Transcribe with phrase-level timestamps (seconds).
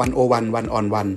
[0.00, 1.08] วันโอวันวันออนวัน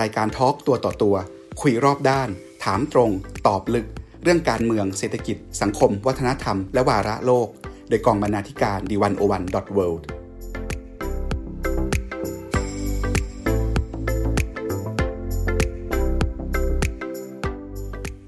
[0.00, 1.16] รายการทอล์กตัวต่อตัว
[1.60, 2.28] คุยรอบด้าน
[2.64, 3.10] ถามตรง
[3.46, 3.86] ตอบลึก
[4.22, 7.48] เรื่องการเมืองเศรษฐกิจ สังคม วัฒนธรรม และวาระโลก
[7.88, 10.06] โดยกองบรรณาธิการดีวันโอวันดอทเวิลด์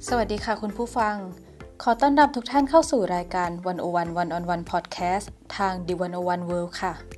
[0.08, 1.16] สวัสดีค่ะคุณผู้ฟัง
[1.82, 7.11] ขอต้อนรับทุกท่านเข้าสู่รายการวันโอวันวันออนวันพอดแคสต์ทางดีวันโอวันเวิลด์ค่ะ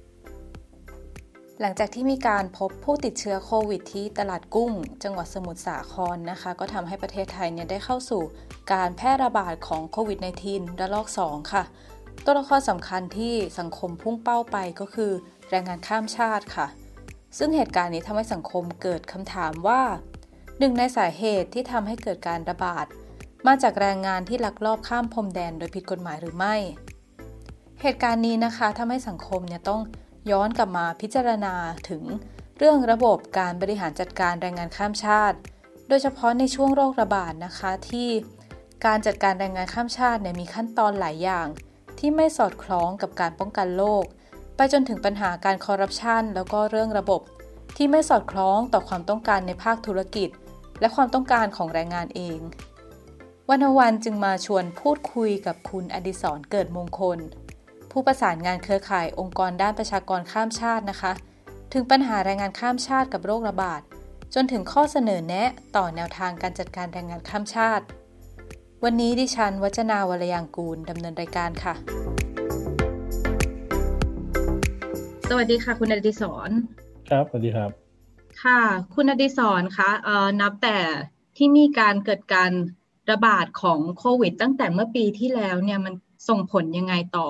[1.60, 4.72] หลังจากที่มีการพบผู้ติดเชื้อโควิดที่ตลาดกุ้ง
[5.02, 8.22] จังหวัดสมุทรสาครนะคะ ก็ทำให้ประเทศไทยเนี่ยได้เข้าสู่
[8.72, 11.64] การแพร่ระบาดของโควิด -19 ระลอก 2 ค่ะ
[12.24, 15.12] ตัวละครสำคัญที่สังคมพุ่งเป้าไปก็คือ
[15.50, 16.66] แรงงานข้ามชาติค่ะ
[17.38, 19.82] ซึ่งเหตุการณ์นี้ทำให้สังคมเกิดคำถามว่า
[20.58, 22.86] หนึ่งในสาเหตุที่ทำให้เกิดการระบาด
[23.46, 26.56] มาจากแรงงานที่ลักลอบข้ามพรมแดนโดยผิดกฎหมายหรือไม่
[27.82, 29.80] เหตุการณ์นี้นะคะทำให้สังคมเนี่ยต้อง
[30.30, 31.54] ย้อนกลับมาพิจารณา
[31.88, 32.02] ถึง
[32.58, 35.38] เรื่องระบบการบริหารจัดการแรงงานข้ามชาติ
[35.88, 38.08] โดยเฉพาะในช่วงโรคระบาดนะคะที่
[38.86, 41.46] การจัดการแรงงานข้ามชาติเนี่ยมีขั้นตอนหลายอย่าง
[41.98, 44.04] ที่ไม่สอดคล้องกับการป้องกันโรค
[44.56, 47.20] ไปจนถึงปัญหาการคอร์รัปชันแล้วก็เรื่องระบบ
[47.76, 50.28] ที่ไม่สอดคล้องต่อความต้องการในภาคธุรกิจ
[50.80, 52.40] และความต้องการของแรงงานเอง
[53.48, 57.18] วันวันจึงมาชวนพูดคุยกับคุณอดิศรเกิดมงคล
[57.96, 61.12] ผู้ประสานงานเครือข่ายองค์กรด้านประชากรข้ามชาตินะคะ
[61.72, 63.80] ถึงปัญหาแรงงานข้ามชาติกับโรคระบาด
[64.34, 67.84] จนถึงข้อเสนอแนะต่อแนวทางการจัดการแรงงานข้ามชาติ
[68.84, 71.74] วันนี้ดิฉันวัจนาวรยางกูลดำเนินรายการค่ะ
[75.28, 76.50] สวัสดีค่ะ คุณอดิศร
[77.10, 77.70] ครับสวัสดีครับ
[78.42, 78.60] ค่ะ
[78.94, 80.78] คุณอดิศรคะเอ่อนับแต่
[81.36, 82.52] ที่มีการเกิดการ
[83.10, 85.94] ระบาดของโควิด ตั้งแต่เมื่อปีที่แล้วเนี่ยมัน
[86.28, 87.28] ส่งผลยังไงต่อ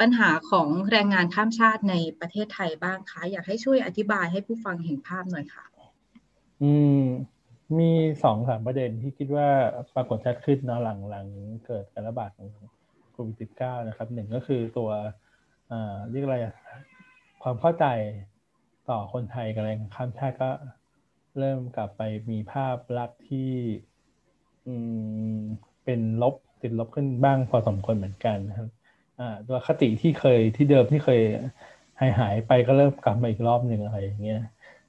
[0.00, 5.64] ปัญหาของแรงงานข้ามชาติในประเทศไทยบ้างคะอยากให้ช่วยอธิบายให้ผู้ฟังเห็นภาพหน่อยค่ะ
[6.62, 7.02] อืม
[7.78, 7.90] มี
[8.22, 9.48] สองสามประเด็นที่คิดว่า
[9.94, 11.26] ปรากฏชัดขึ้นเนาะหลังหลัง
[11.66, 12.48] เกิดการระบาดของ
[13.12, 14.90] โควิด -19 นะครับหนึ่งก็คือตัว
[16.10, 16.36] เรียกอะไร
[17.42, 17.86] ความเข้าใจ
[18.90, 20.50] ต่อคนไทยกับแรงข้ามชาติก็
[21.38, 23.50] เริ่มกลับไปมีภาพลักษณ์ที่
[24.66, 24.74] อื
[25.36, 25.38] ม
[25.84, 28.68] เป็นลบติดลบขึ้นบ้างพอสมควรเหมือนกันนะครับ
[29.48, 31.20] ตัวคติที่เคยที่เดิมที่เคย
[32.00, 34.40] หายหายไปก็เริ่มกลับมาอีกรอบหนึ่งอะไรอย่างเงี้ย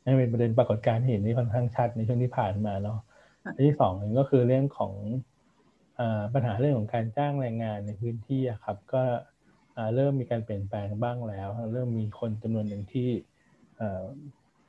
[0.04, 3.00] นี่นเป็นประเด็นปรากฏการณ์ที่เห็นที่ค่อนข้างชัดในช่วงที่ผ่านมาเนาะ
[3.56, 4.94] อันที่สองนึงก็คือเรื่องของ
[6.00, 6.02] อ
[6.34, 9.04] ปัญหาเรื่องของการจ้างแรงงานในพื้นที่ครับ ก็
[9.96, 13.10] เริ่มมีการเปลี่ยนแปลงบ้างแล้ว เริ่มมีคนจำนวนหนึ่งที่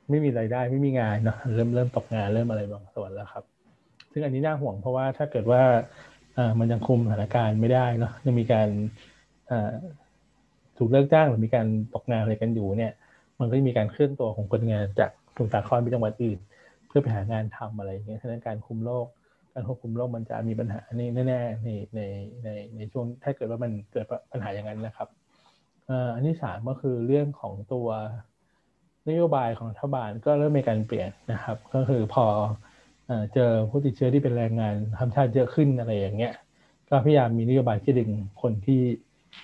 [0.09, 3.43] ไม่มีรายได้ไม่มีงานเนาะเริ่มเริ่มตกงานเริ่มอะไรบางส่วนแล้วครับ
[4.11, 5.61] ซึ่งอันนี้น่าห่วงเพราะว่าถ้าเกิดว่า
[6.59, 8.69] มันยังคุมสถานการณ์ไม่ได้เนาะยังมีการ
[10.77, 12.93] ถูกเลิกจ้างหรือมีการตกงานอะไรกันอยู่เนี่ย
[13.39, 16.39] มันก็จะมีการเคลื่อนตัวของคนงานจากสมุทรสาครไปจังหวัดอื่น
[16.87, 19.07] เพื่อไปหางานทำอะไรอย่างเงี้ยฉะนั้นการคุมโรค
[19.53, 22.01] การควบคุมโรคมันจะมีปัญหานี่แน่ๆในใน
[22.43, 25.07] ในในช่วงถ้าเกิดว่ามันเกิดปัญหาอย่างนั้นนะครับ
[26.15, 27.87] อันที่สามก็คือเรื่องของตัว
[29.09, 32.25] นโยบายของรัฐบาลก็เริ่มมีการเปลี่ยนนะครับ ก็คือพอ
[33.33, 36.33] เจอผู้ติดเชื้อที่เป็นแรงงานทำชาติเยอะขึ้นอะไรอย่างเงี้ย
[36.89, 38.09] ก็พยายามมีนโยบายที่ดึง
[38.41, 38.81] คนที่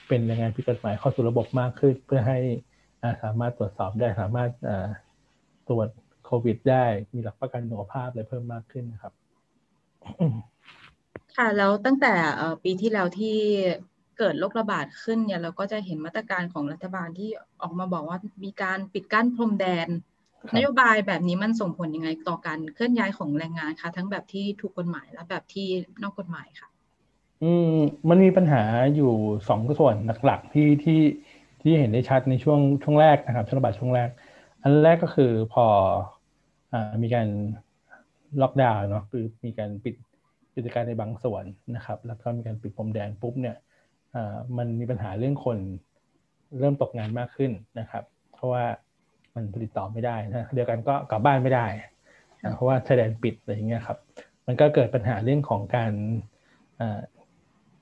[0.07, 2.39] เป็นแรงงานผิดกฎหมายเข้าสู่ระบบมากขึ้น เพื่อให้
[3.23, 4.51] สามารถตรวจสอบได้สามารถ
[5.69, 5.87] ตรวจ
[6.25, 9.13] โควิด ได้มีหลักประกันสุขภาพอะไรเพิ่มมากขึ้นนะครับ
[11.35, 12.13] ค่ะแล้วตั้งแต่
[12.63, 13.37] ปีที่แล้วที่
[14.17, 17.29] เกิดโรคระบาดขึ้นเนี่ยเราก็จะเห็นมาตรการของรัฐบาลที่
[17.61, 19.87] ออกมาบอกว่ามีการปิดกั้นพรมแดน
[20.55, 25.67] นโยบายแบบนี้มันส่งผลยังไงต่อการเคลื่อนย้ายของแรงงานคะทั้งแบบที่ถูกกฎหมายและแบบที่
[26.03, 26.67] นอกกฎหมายค่ะ
[27.43, 27.73] อืม
[28.09, 28.63] มันมีปัญหา
[28.95, 29.13] อยู่
[29.49, 29.95] สองส่วน
[30.25, 31.01] หลักๆที่ที่
[31.61, 34.09] ที่เห็นได้ชัดในช่วงช่วงแรกนะครับช่วงระบาดช่วงแรก
[34.61, 35.65] อันแรกก็คือพอ
[36.73, 37.27] อ่ามีการ
[38.41, 39.95] ล็อกดาวน์เนาะคือมีการปิด
[40.55, 41.43] กิจการในบางส่วน
[41.75, 43.55] นะครับ แล้วก็มีการปิดพรมแดนปุ๊บเนี่ย
[44.15, 45.57] อ่ามันมีปัญหาเรื่องคน
[46.59, 48.63] เริ่มตกงานมากขึ้นนะครับ เพราะว่า
[49.35, 51.65] มันผลิตต่อไม่ได้นะเดียวกันก็กลับบ้านไม่ได้
[52.55, 53.97] เพราะว่าชายแดนปิดอะไรอย่างเงี้ยครับ
[54.47, 55.91] มันก็เกิดปัญหาเรื่องของการ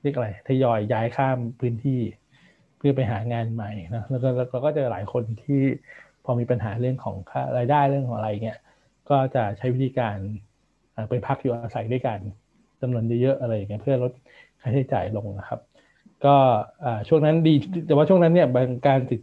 [0.07, 1.99] รียกอะไรทยอยย้ายข้ามพื้นที่
[2.77, 5.61] เพื่อไปหางานใหม่นะแล้วก็เราก็จอหลายคนที่
[6.25, 8.59] พอมีปัญหาเรื่องของค่ารายได้เรื่องของอะไรเงี้ย
[9.09, 10.17] ก็จะใช้วิธีการ
[11.09, 12.19] ไปพักอยู่อาศัยด้วยกัน
[12.81, 14.11] จำนวนเยอะๆอะไรอย่างเงี้ยเพื่อลด
[14.61, 15.59] ค่าใช้จ่ายลงนะครับ
[16.25, 16.35] ก็
[17.07, 17.53] ช่วงนั้นดี
[17.87, 18.47] แต่ว่าช่วงนั้นเนี่ย
[18.87, 19.21] การติด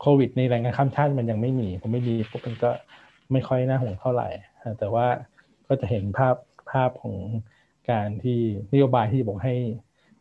[0.00, 2.70] โควิด ในแรงงานข้ามชาติมันยังไม่มีผมไม่มีพวกมันก็
[3.32, 4.28] ไม่ค่อยน่าห่วงเท่าไหร่
[4.78, 5.06] แต่ว่า
[5.68, 6.36] ก็จะเห็นภาพ
[6.70, 7.16] ภาพของ
[7.90, 8.38] การที่
[8.72, 9.54] นโยบายที่บอกให้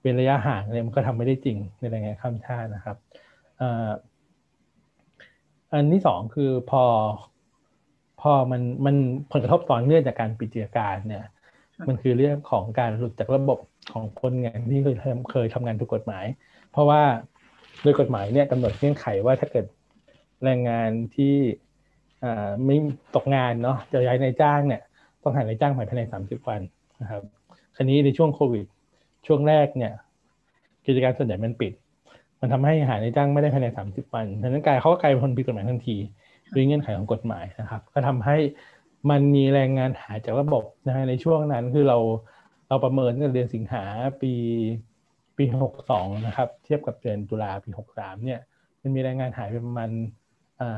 [0.02, 2.98] เป็นระยะห่างเนี่ยมันก็ทำไม่ได้จริงในแรงงานข้ามชาตินะครับ
[5.72, 6.84] อันที่สองคือพอ
[8.22, 8.96] พอมันมัน
[9.32, 11.26] ผลกระทบต่อเนื่องจากการปิดกิจการเนี่ย
[11.88, 13.60] มันคือเรื่องของการหลุดจากระบบ
[13.94, 16.26] ของคนงานที่เคยทำเคยทำงานถูกกฎหมาย
[16.72, 17.02] เพราะว่า
[17.84, 19.66] โดยกฎหมายเนี่ยกำหนดเงื่อนไขว่าถ้าเกิด
[20.44, 21.36] แรงงานที่
[22.66, 22.76] ไม่
[23.16, 24.82] ตกงานเนาะจะย้ายในจ้างเนี่ย
[25.24, 26.62] ต้องหานายจ้างใหม่ภายในสามสิบวัน
[27.02, 27.24] นะครับ
[27.76, 28.66] คราวนี้ในช่วงโควิด
[29.28, 29.94] ช่วงแรกเนี่ย
[30.86, 31.74] กิจการส่วนใหญ่มันปิด
[32.40, 35.98] มันทำให้หานจ้างไม่ได้ภายในสามสิบวันฉะนั้นกลายเขาก็กลายเป็นคนผิดกฎหมายทันที
[36.54, 38.38] ด้วยเงื่อนไขของกฎหมายนะครับ ก็ทำให้
[39.10, 41.98] มันมีแรงงานหายจากระบบนะฮะในช่วงนั้นคือเรา
[42.68, 43.84] เราประเมินกันเดือนสิงหา
[44.22, 44.34] ปี
[45.38, 48.40] ปีหกสองนะครับ เทียบกับเดือนตุลาปีหกสามเนี่ย
[48.82, 49.90] มันมีแรงงานหายไปประมาณ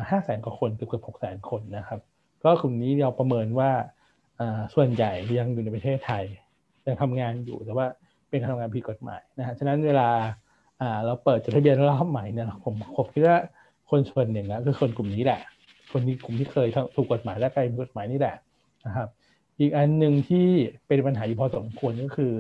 [0.10, 2.00] ห้าแสนกว่าคนเกือบเกือบหกแสนคนนะครับ
[2.44, 3.72] ก็กลุ่มนี้เราประเมินว่า
[4.74, 6.24] ส่วนใหญ่ยังอยู่ในประเทศไทย
[6.86, 7.88] ยังทำงานอยู่แต่ว่า
[8.30, 10.10] เป็นการทำงานผิดกฎหมายนะฮะฉะนั้นเวลา
[11.06, 13.38] เราเปิดจดทะเบียนรอบใหม่เนี่ยผมผมคิดว่า
[13.90, 15.42] คนส่วนหนึ่งนะคือคนกลุ่มนี้แหละ
[15.92, 18.36] คนที่กลุ่มที่เคยถูกกฎหมายและกลายเป็นกฎหมายนี่แหละ
[18.86, 19.08] นะครับ
[19.60, 20.48] อีกอันหนึ่งที่
[20.88, 22.34] เป็นปัญหาอยู่พอสมควรก็คือ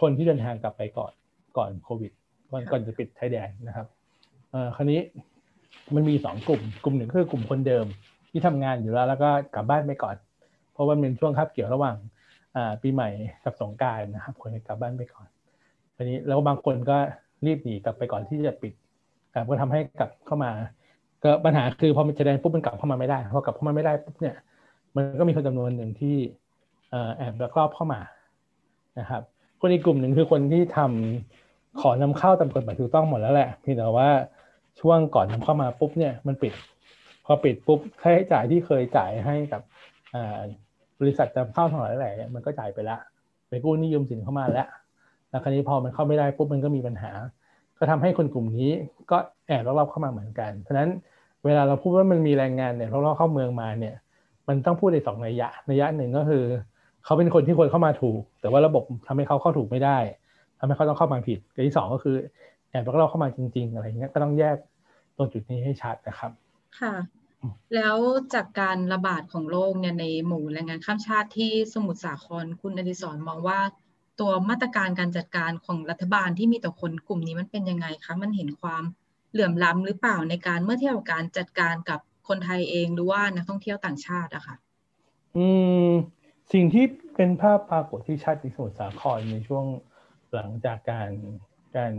[0.00, 1.12] คนที่เดินทางกลับไปก่อน
[1.56, 2.12] ก่อนโควิด
[2.50, 3.86] ก่อนก่อนจะปิดชายแดนนะครับ
[4.50, 5.00] เอ่อคราวนี้
[5.94, 7.86] มันมีสองกลุ่ม กลุ่มหนึ่งคือกลุ่มคนเดิม
[8.30, 10.16] ที่ทำงานอยู่แล้วแล้วก็กลับบ้านไปก่อน
[10.72, 11.96] เพราะว่าเป็นช่วงคับเกี่ยวระหว่าง
[12.82, 13.08] ปีใหม่
[13.44, 15.26] กับสงการนะครับคนกลับบ้านไปก่อน
[15.96, 16.96] ทีนี้แล้วบางคนก็
[17.46, 18.72] รีบหนีกลับไปก่อนที่จะปิด
[19.48, 20.50] ก็ทำให้กลับเข้ามา
[21.22, 24.36] ก็ปัญหาคือพอมันจะแดนปุ๊บมันกลับเข้ามาไม่ได้พอกลับเข้ามาไม่ได้ปุ๊บเนี่ย
[24.96, 26.16] มันก็มีคนจำนวนหนึ่งที่
[27.16, 28.00] แอบลักลอบเข้ามา
[29.00, 29.22] นะครับ
[29.60, 34.08] คนอีกกลุ่มหนึ่งคือคนที่ทำขอนำเข้าตามกฎหมายถูกต้องหมดแล้วแหละเพียงแต่ว่า
[34.80, 36.52] ช่วงก่อนนำเข้ามาปุ๊บเนี่ยมันปิด
[37.24, 39.62] พอปิดปุ๊บค่าใช้จ่ายที่เคยจ่ายให้กับ
[41.00, 42.96] บริษัทนำเข้าทั้งหลายแหล่มันก็จ่ายไปละ
[43.48, 44.66] ไปกู้นิยมสินเข้ามาแล้ว
[45.30, 47.10] แล้วคราวนี้พอมันเข้าไม่ได้ปุ๊บมันก็มีปัญหา
[47.78, 48.70] ก็ทำให้คนกลุ่มนี้
[49.10, 49.16] ก็
[49.48, 50.90] แอบรอบๆเข้ามาเหมือนกัน เพราะฉะนั้น
[51.44, 53.94] เวลาเราพูดว่ามันมีแรงงานเนี่ยรอบๆเข้าเมืองมาเนี่ย
[54.48, 56.44] มันต้องพูดในสองระยยะระยยะหนึ่งก็คือ
[57.04, 59.98] เขาเป็นคนที่ควรเข้ามาถูก แต่ว่าระบบทำให้เขาเข้าถูกไม่ได้
[60.58, 62.16] ทำให้เขาต้องเข้ามาผิดอันที่สองก็คือ
[62.70, 64.56] แอบเราเข้ามาจริง ๆ อะไรเงี้ยก็ต้องแยก
[65.16, 66.32] ตรงจุดนี้ให้ชัดนะครับ
[66.80, 66.92] ค่ะ
[67.74, 67.96] แล้ว
[68.34, 73.60] จากการระบาดของโรคเนี่ยในหมู่แรงงานข้ามชาติที่สมุทรสาครคุณอดิศรมองว่า
[74.20, 78.84] ตัวมาตรการการจัดการของรัฐบาลที่มีต่อคนกลุ่มนี้มันเป็นยังไงคะมันเห็นความ
[79.32, 84.56] เหลื่อมล้ำหรือเปล่าในการเมื่อเทียบกับการจัดการกับคนไทยเองหรือว่านักท่องเที่ยวต่างชาติอะคะ่ะ
[85.36, 85.46] อื
[85.88, 85.90] ม
[86.52, 86.84] สิ่งที่
[87.16, 89.64] เป็นภาพปรากฏที่ชัดในสมุทรสาครในช่วง
[90.34, 91.10] หลังจากการ
[91.76, 91.92] การ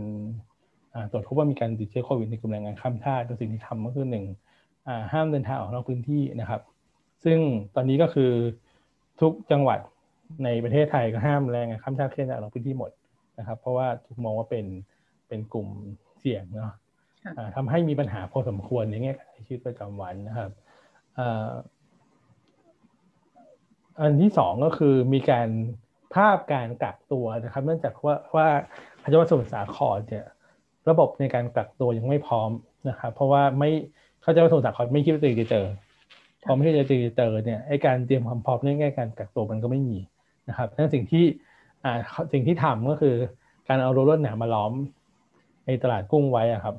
[1.10, 4.24] ตรวจพบว่ามีการติดเชื้อโควิดในกลุ่มแรงงานข้ามชาติสิ่งที่ทำก็คือหนึ่ง
[5.12, 6.60] ห้ามเดินทางออกนอกพื้นที่นะครับ
[7.24, 7.38] ซึ่ง
[7.74, 8.32] ตอนนี้ก็คือ
[9.20, 9.78] ทุกจังหวัด
[10.44, 12.90] ในประเทศไทยก็ห้ามแรงงานข้ามชาติเคลื่อนออกนอกพื้นที่หมด
[13.38, 14.66] นะครับ เพราะว่าถูกมองว่าเป็น
[15.28, 15.68] เป็นกลุ่ม
[16.18, 16.72] เสี่ยงเนาะ
[17.56, 20.50] ทำให้มีปัญหาพอสมควรในแง่การชีวิตประจำวันนะครับ
[23.98, 25.48] อันที่สองก็คือมีการ
[26.14, 28.48] ภาพการกักตัวนะครับ เนื่องจากว่าว่า
[29.02, 30.26] พจังหวัดสมุทรสาครเนี่ย
[30.90, 32.50] ระบบในการกักตัวยังไม่พร้อม
[32.88, 33.70] นะครับเพราะว่าไม่
[34.22, 35.66] เขาจะมาสมุทรสาครไม่คิดว่าตัวเองจะเจอ
[36.44, 36.86] พอไม่ได้จะ
[37.16, 39.98] เจอเนี่ยไอการเตรียมความพร้อมในแง่การกักตัวมันก็ไม่มี
[40.48, 41.24] นะครับทั้งสิ่งที่
[41.84, 41.98] อ่า
[42.32, 43.14] สิ่งที่ทำก็คือ
[43.68, 44.72] การเอาโรลเลอร์หนามาล้อม
[45.66, 46.74] ในตลาดกุ้งไว้อะครับ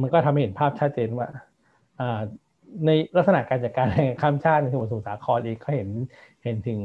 [0.00, 1.28] มันก็ทำให้เห็นภาพชัดเจนว่า
[2.00, 2.20] อ่า
[2.86, 5.88] ในลักษณะการจัดการแรงงานข้ามชาติในสมุทรสาครเองเขาเห็น
[6.44, 6.80] เห็นถึง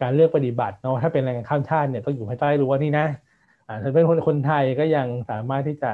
[0.00, 3.06] การเลือกปฏิบัติเนาะถ้าเป็นแรงงานข้ามชาติเนี่ยต้องอยู่ภายใต้รู้ว่านี่นะ
[3.66, 5.90] อ่าถ้าเป็นคนคนไทยก็ยังสามารถที่จะ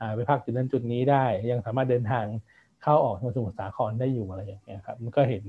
[0.00, 2.24] อ่าไปพักจุดนั้นจุดนี้ได้ ยังสามารถเดินทาง
[2.82, 5.44] เข้าออกสมุทรสาครได้อยู่อะไรอย่างเงี้ยครับมันก็เห็น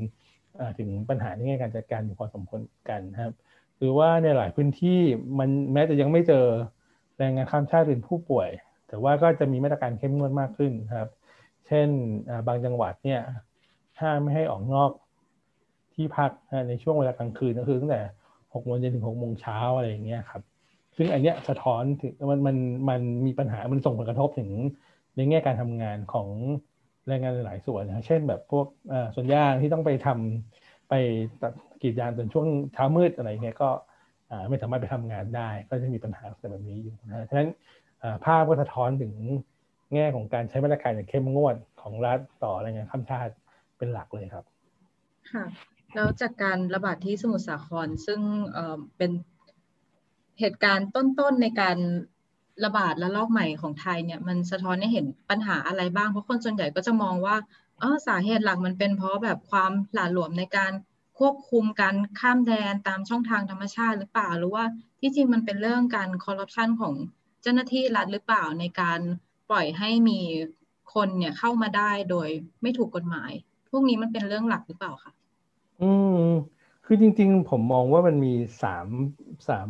[0.77, 3.33] ถึงปัญหาในแง่การจัดการอยู่พอสมควรกันครับ
[3.77, 4.99] หรือว่าในหลายพื้นที่
[5.39, 6.45] มันแม้จะยังไม่เจอ
[7.17, 8.49] แรงงานข้ามชาติเป็นผู้ป่วย
[8.87, 11.09] แต่ว่าก็จะมีมาตรการเข้มงวดมากขึ้นครับ
[11.67, 11.87] เช่น
[12.47, 13.21] บางจังหวัดเนี่ย
[14.01, 14.91] ห้ามไม่ให้ออกนอก
[15.93, 16.31] ที่พัก
[16.67, 18.01] ในช่วงเวลากลางคืนก็คือตั้งแต่
[18.53, 20.41] หกโมงเย็นถึงหกโมงเช้าอะไรอย่างเงี้ยครับ
[20.97, 22.57] ซึ่งอันเนี้ยสะท้อนถึงมันมัน
[22.89, 24.49] มันมีปัญหามันส่งผลกระทบถึง
[25.15, 26.27] ในแง่การทำงานของ
[27.07, 28.67] แรงงานหลายส่วนนะเช่นแบบพวก
[29.15, 30.93] ส่วนยางที่ต้องไปทำไป
[31.41, 33.69] ตัดกีดยางจนช่วงเช้ามืดอะไรเงี้ยก็
[34.49, 37.49] ไม่สามารถไปทำงานได้ ก็จะมีปัญหาแบบนี้อยู่นะฉะนั้น
[38.25, 39.13] ภาพก็สะท้อนถึง
[39.93, 43.33] แง่ของการใช้มาตรการอย่างเข้มงวดของรัฐต่อแรงงานข้ามชาติ
[43.77, 44.45] เป็นหลักเลยครับ
[45.31, 45.45] ค่ะ
[45.95, 48.19] แล้วจากการระบาดที่สมุทรสาครซึ่ง
[48.97, 49.11] เป็น
[50.39, 51.77] เหตุการณ์ต้นๆในการ
[52.65, 57.35] ระบาดและลอกใหม่ของไทยเนี่ยมันสะท้อนให้เห็นปัญหาอะไรบ้าง เพราะคนส่วนใหญ่ก็จะมองว่า
[57.79, 60.71] เออสาเหตุหลักมันเป็นเพราะแบบความหลาหลวมในการ
[61.19, 64.63] ควบคุมการข้ามแดนตามช่องทางธรรมชาติหรือเปล่า หรือว่า
[64.99, 66.93] ที่จริงมันเป็นเรื่องการคอร์รัปชันของ
[67.41, 68.99] เจ้าหน้าที่รัฐหรือเปล่าในการ
[69.49, 70.19] ปล่อยให้มี
[70.93, 72.29] คนเนี่ยเข้ามาได้โดย
[72.61, 73.31] ไม่ถูกกฎหมาย
[73.71, 75.11] พวกนี้มันเป็นเรื่องหลักหรือเปล่าคะ
[75.81, 76.21] อืม
[76.85, 78.33] คือจริง ๆ ผมมองว่ามันมี
[78.63, 78.87] สาม
[79.47, 79.67] สาม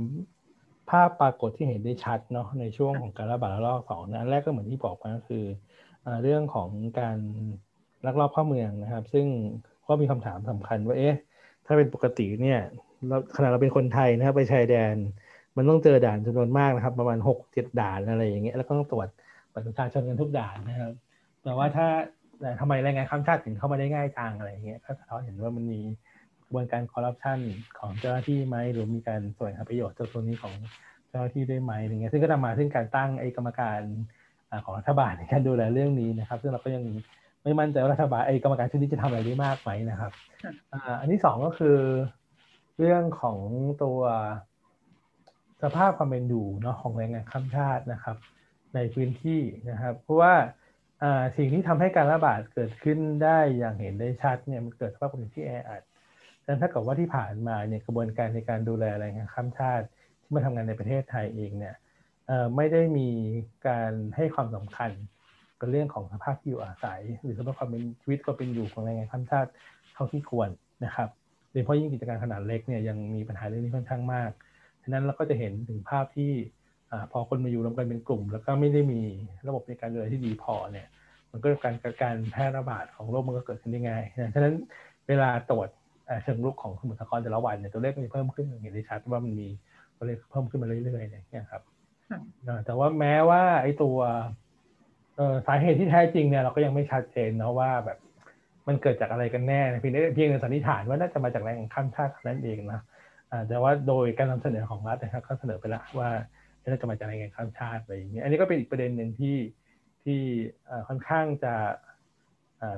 [0.89, 5.43] ภาพปรากฏที่เห็นได้ชัดเนาะในช่วงของการระบาดระลอกสองนะแรกก็เหมือนที่บอกไปก็คือ
[6.23, 7.17] เรื่องของการ
[8.05, 9.25] ลักลอบเข้าเมืองนะครับ ซึ่ง
[9.87, 11.15] ก็มีคำถามสำคัญว่าเอ๊ะ
[11.65, 12.59] ถ้าเป็นปกติเนี่ย
[13.07, 14.95] เราขณะเราเป็นคนไทยนะครับไปชายแดน
[15.57, 19.07] มันต้องเจอด่านจำนวนมากนะครับ ประมาณหกเจ็ดด่านอะไรอย่างเงี้ยแล้วก็ต้องตรวจ
[19.53, 20.93] บัตรประชาชนกันทุกด่านนะครับ
[21.43, 21.87] แต่ว่าถ้า
[22.59, 25.81] ทำไมแรงงานข้ามชาติถึงเข้ามาได้ง่ายจังอะไรอย่างเงี้ยก็สะท้อนเห็นว่ามันมี
[26.47, 27.39] กระบวนการคอร์รัปชัน
[27.79, 30.53] ของเจ้าหน้าที่ไหมหรือมีการส่วนหาประโยชน์จากส่วนนี้ของ
[31.09, 33.79] เจ้าหน้าที่ได้ไหมอย่างเงี้ยซึ่งก็นำมาถึงการตั้งไอ้กรรมการ
[34.65, 36.83] ของรัฐบาลในการดูแลเรื่องนี้นะครับ ซึ่งเราก็ยัง
[37.43, 40.11] ไม่มั่นใจว่ารัฐบาลไอ้กรรมการชุดนี้จะทำอะไรได้มากไหมนะครับ
[40.99, 41.77] อันที่สองก็คือ
[42.79, 43.37] เรื่องของ
[43.83, 43.99] ตัว
[45.63, 48.17] สภาพความเป็นอยู่เนาะของแรงงานข้ามชาตินะครับ
[48.75, 50.33] ในพื้นที่นะครับ เพราะว่า
[51.37, 55.81] สิ่งที่ทำให้การระบาดเกิดขึ้นได้อย่างเห็นได้ชัดเนี่ยมันเกิดสภาพความเป็นที่แออัด
[56.47, 59.85] นั้นถ้ากับว่าที่ผ่านมาเนี่ยกระบวนการในการดูแลแรงงานข้ามชาติ
[60.23, 61.75] ที่มาทำงานในประเทศไทยเองเนี่ย
[62.55, 63.09] ไม่ได้มี
[63.67, 64.91] การให้ความสำคัญ
[65.59, 69.49] กับเรื่องของสภาพที่อยู่อาศัย หรือสภาพความเป็นชีวิตก็เป็นอยู่ของแรงงานข้ามชาติ
[69.93, 70.49] เท่าที่ควร
[70.85, 71.09] นะครับ
[71.51, 74.31] โดยเฉพาะยิ่งกิจการขนาดเล็กเนี่ยยังมีปัญหาเรื่องนี้ค่อนข้างมาก
[74.83, 76.31] ฉะนั้นเราก็จะเห็นถึงภาพที่
[77.11, 79.01] พอคนมาอยู่รวมกันเป็นกลุ่ม แล้วก็ไม่ได้มี
[79.47, 80.87] ระบบในการดูแลที่ดีพอเนี่ย
[81.31, 84.55] มันก็การการแพร่ระบาดของโรคมันก็เกิดขึ้นได้ง่ายฉะนั้น
[85.07, 85.69] เวลาตรวจ
[86.23, 89.47] เชิงลุกของสมุทรสาครแต่ละวันเนี่ยตัวเลขมันจะเพิ่มขึ้นอย่างเห็นได้ชัดว่ามันมี
[89.97, 91.61] ตัวเลขเพิ่มขึ้นมาเรื่อยๆเนี่ยครับ
[92.65, 93.97] แต่ว่าแม้ว่าไอ้ตัว
[95.47, 97.97] สาเหตุที่แท้จริงเนี่ยเราก็ยังไม่ชัดเจนนะว่าแบบ
[98.67, 102.81] มันเกิดจากอะไรกันแน่เพียงเพียงสันนิษฐานว่าน่าจะมาจากแรงข้ามชาตินั่นเองนะ
[103.47, 106.09] แต่ว่าโดยการนำเสนอของรัฐนะครับก็เสนอไปแล้วว่า
[106.61, 109.37] น่าจะมาจากแรงข้ามชาติอะไรอย่างเงี้ยอันนี้ก็เป็นอีกประเด็นหนึ่งที่
[110.03, 110.19] ที่
[110.87, 111.53] ค่อนข้างจะ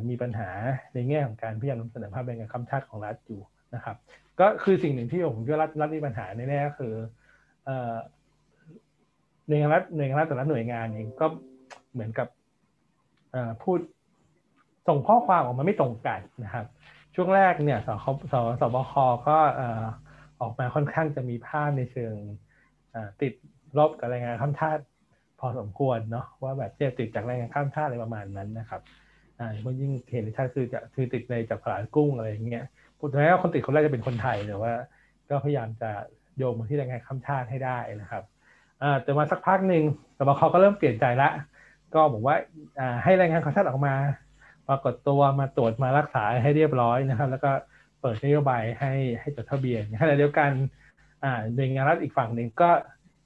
[0.09, 0.49] มีปัญหา
[0.93, 3.41] ในแง่ของการพยายามนำเสนอภาพแรงงานข้ามชาติของรัฐอยู่
[3.75, 3.97] นะครับ
[4.39, 6.93] ก็คือสิ่งหนึ่งที่ผมคิดว่ารัฐรัฐมีปัญหาแน่ๆก็คือ
[9.47, 11.27] หน่วยงานรัฐหน่วยงานรัฐแต่ละหน่วยงานเองก็
[11.93, 12.27] เหมือนกับ
[13.63, 13.79] พูด
[14.87, 16.65] ส่งข้อความออกมาไม่ตรงกันนะครับ
[17.15, 18.93] ช่วงแรกเนี่ยสคสสบค
[19.27, 19.37] ก็
[20.41, 22.15] ออกมาค่อนข้างจะมีภาพในเชิง
[23.21, 23.33] ติด
[23.77, 24.83] ลบกับแรงงานข้ามชาติ
[25.39, 28.81] พอสมควรเนาะว่าแบบเจ็บติดจากแรงงานข้ามชาติอะไรประมาณนั้นนะครับ
[29.39, 32.65] อ่เพราะยิ่งเห็นในชาติคือจะคือติดในจากตลาดกุ้งอะไรอย่างเงี้ย
[32.99, 34.73] พูดถึงแล้ว่าคนติดคนแรกจะเป็นคนไทยแต่ว่า
[35.29, 35.91] ก็พยายามจะ
[36.37, 38.23] โยงมาที่แรงงานข้ามชาติให้ได้นะครับ
[39.03, 39.83] แต่มาสักพักหนึ่ง
[40.17, 41.29] สบคก็เริ่มเปลี่ยนใจละ
[41.95, 42.35] ก็บอกว่า
[43.03, 43.93] ให้แรงงานข้ามชาติออกมา
[44.67, 47.51] ปรากฏตัวมาตรวจมารักษาให้เรียบร้อยนะครับ แล้วก็
[48.01, 50.51] เปิดนโยบายให้ให้จดทะเบียนขณะเดียวกัน
[51.55, 52.69] หน่วยงานรัฐอีกฝั่งหนึ่งก็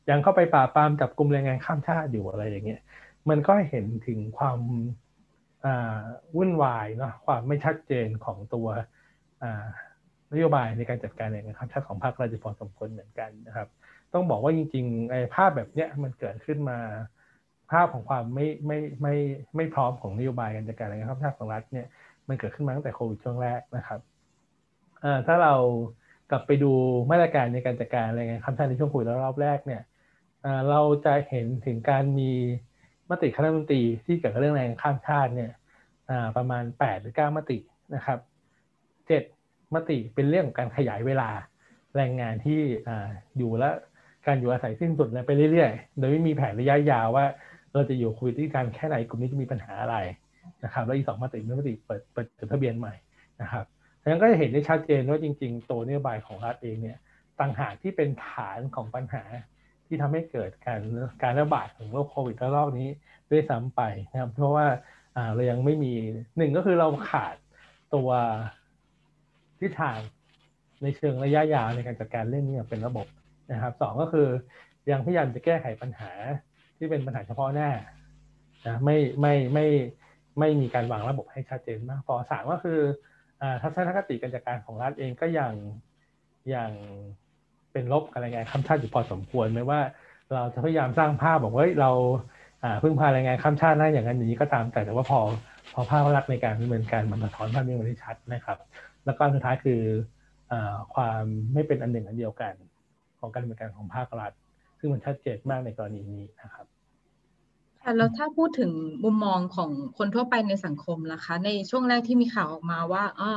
[0.10, 2.82] ยังเข้าไปปราปรามจับกลุ่มแรงงานข้ามชาติอยู่อะไรอย่างเงี้ย
[3.30, 4.60] มันก็เห็นถึงความ
[6.36, 8.68] วุ่นวายเนาะความไม่ชัดเจนของตัว
[10.34, 13.68] นโยบายในการจัดการแรงงานข้ามชาติของภาครัฐพอสมควรเหมือนกันนะครับ
[14.14, 16.80] ต้องบอกว่าจริงๆไอ้ภาพแบบเนี้ยมันเกิดขึ้นมา
[17.72, 19.16] ภาพของความไม่ไม่ไม่
[19.56, 21.88] ไม่พร้อมของนโยบายการจัดการแรงงานข้ามชาติของรัฐเนี่ย
[22.28, 24.00] มันเกิดขึ้นมาตั้งแต่โควิดช่วงแรกนะครับ
[25.28, 25.56] ถ้าเรา
[26.32, 26.72] กลับไปดู
[27.12, 29.82] มาตรการในการจัดการแรงงานข้ามชาติในช่วงโควิดรอบแรกเนี่ย
[30.70, 32.32] เราจะเห็นถึงการมี
[33.14, 35.52] มติคณะรัฐมนตรีที่เกี่ยวกับเรื่องแรงงานข้ามชาติเนี่ย
[36.38, 37.58] ประมาณ 8 หรือ 9 มติ
[37.96, 38.20] นะครับ
[38.98, 41.30] 7 มติเป็นเรื่องของการขยายเวลา
[41.96, 42.60] แรงงานที่
[43.38, 43.70] อยู่และ
[44.28, 47.26] การอยู่อาศัยสิ้นสุดไปเรื่อยๆ โดยไม่มีแผนระยะยาวว่า
[47.74, 49.98] เราจะอยู่คุยที่การแค่ไหนกลุ่มนี้จะมีปัญหาอะไร
[50.64, 52.94] นะครับแล้วอีกสองมติมติเปิดเปิดทะเบียนใหม่
[53.42, 53.66] นะครับ
[54.02, 56.98] ดังนั้นก็จะเห็นได้ชัดเจนว่าจริง ๆ ตัวนโยบายของรัฐเองเนี่ย
[57.40, 59.24] ต่างหากที่เป็นฐานของปัญหา
[59.94, 60.82] ที่ทำให้เกิดการ
[61.24, 62.90] การระบาดของโรคโควิดระลอกนี้
[63.32, 63.82] ด้วยซ้ำไป
[64.12, 64.66] นะครับ เพราะว่า
[65.36, 65.94] เรายังไม่มี
[66.38, 67.36] หนึ่งก็คือเราขาด
[67.94, 68.10] ตัว
[69.60, 70.00] ทิศทาง
[70.82, 73.08] ในเชิงระยะยาวในการจัดการเรื่องนี้เป็นระบบ
[73.52, 74.28] นะครับสองก็คือ
[74.92, 76.12] ยังพยายามจะแก้ไขปัญหา
[76.78, 77.70] ที่เป็นปัญหาเฉพาะหน้า
[78.68, 79.66] นะไม่ไม่ไม่
[80.40, 82.80] ไม่มีการวางระบบให้ชัดเจนมากพอสามก็คือ
[83.62, 85.54] ทัศนคติการจัดการของรัฐเองก็ยัง
[86.56, 86.72] ยัง
[87.74, 89.80] เป็นลบกับรายงานคำชาติอยู่พอสมควรไม่ว่า
[90.34, 91.92] เราจะพยายามสร้างภาพบอกว่าเรา
[92.84, 95.20] พึ่งพารายงานคำชาติได้อย่างนั้นอย่างนี้ก็ตามแต่แต่ว่าพอ
[95.74, 98.58] พอภาพลักษณ์ในการดำเนินการมันสะท้อนภาพนี้มันได้ชัดนะครับ
[99.06, 99.82] แล้วก็สุดท้ายคือ
[100.94, 102.54] ความไม่เป็นอันหนึ่งอันเดียวกัน
[103.20, 104.32] ของการดำเนินการของภาครัฐ
[104.80, 106.66] ซึ่งมันชัดเจนมากในกรณีนี้นะครับ
[107.82, 108.72] ค่ะแล้วถ้าพูดถึง
[109.04, 113.32] มุมมองของคนทั่วไปในสังคมล่ะคะ ในช่วงแรกที่มีข่าวออกมาว่าอ๋อ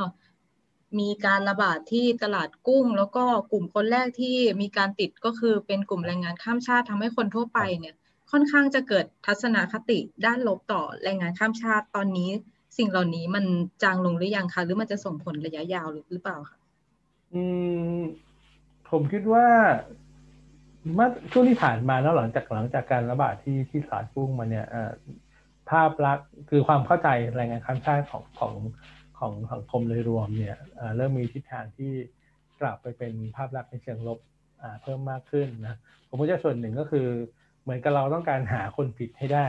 [0.99, 7.95] มีการระบาดที่ตลาดกุ้ง แล้วก็กลุ่มคนแรกที่มีการติดก็คือเป็นกลุ่มแรงงานข้ามชาติทำให้คนทั่วไปเนี่ย
[8.31, 12.29] ค่อนข้างจะเกิดทัศนคติด้านลบต่อแรงงานข้ามชาติตอนนี้
[12.77, 13.45] สิ่งเหล่านี้มัน
[13.83, 16.57] จางลงหรือยังคะหรือมันจะส่งผลระยะยาวหรือเปล่าคะ
[17.33, 17.43] อื
[17.97, 17.99] ม
[18.89, 19.47] ผมคิดว่า
[20.95, 24.65] เมื่อช่วงที่ผ่านมาแล้วหลังจากหลังจากการระบาดที่ที่สาดพุ่งมาเนี่ย
[25.69, 28.53] ภาพลักษณ์คือความเข้าใจแรงงานข้ามชาติของของ
[29.19, 30.57] ของสังคมโดยรวมเนี่ย
[30.97, 31.91] เริ่มมีทิศทางที่
[32.61, 34.19] กลับไปเป็นภาพลักษณ์ในเชิงลบ
[34.81, 35.77] เพิ่มมากขึ้นนะ
[36.09, 37.07] ผมว่าจะส่วนหนึ่งก็คือ
[37.63, 39.47] เหมือนกับเราต้องการหาคนผิดให้ได้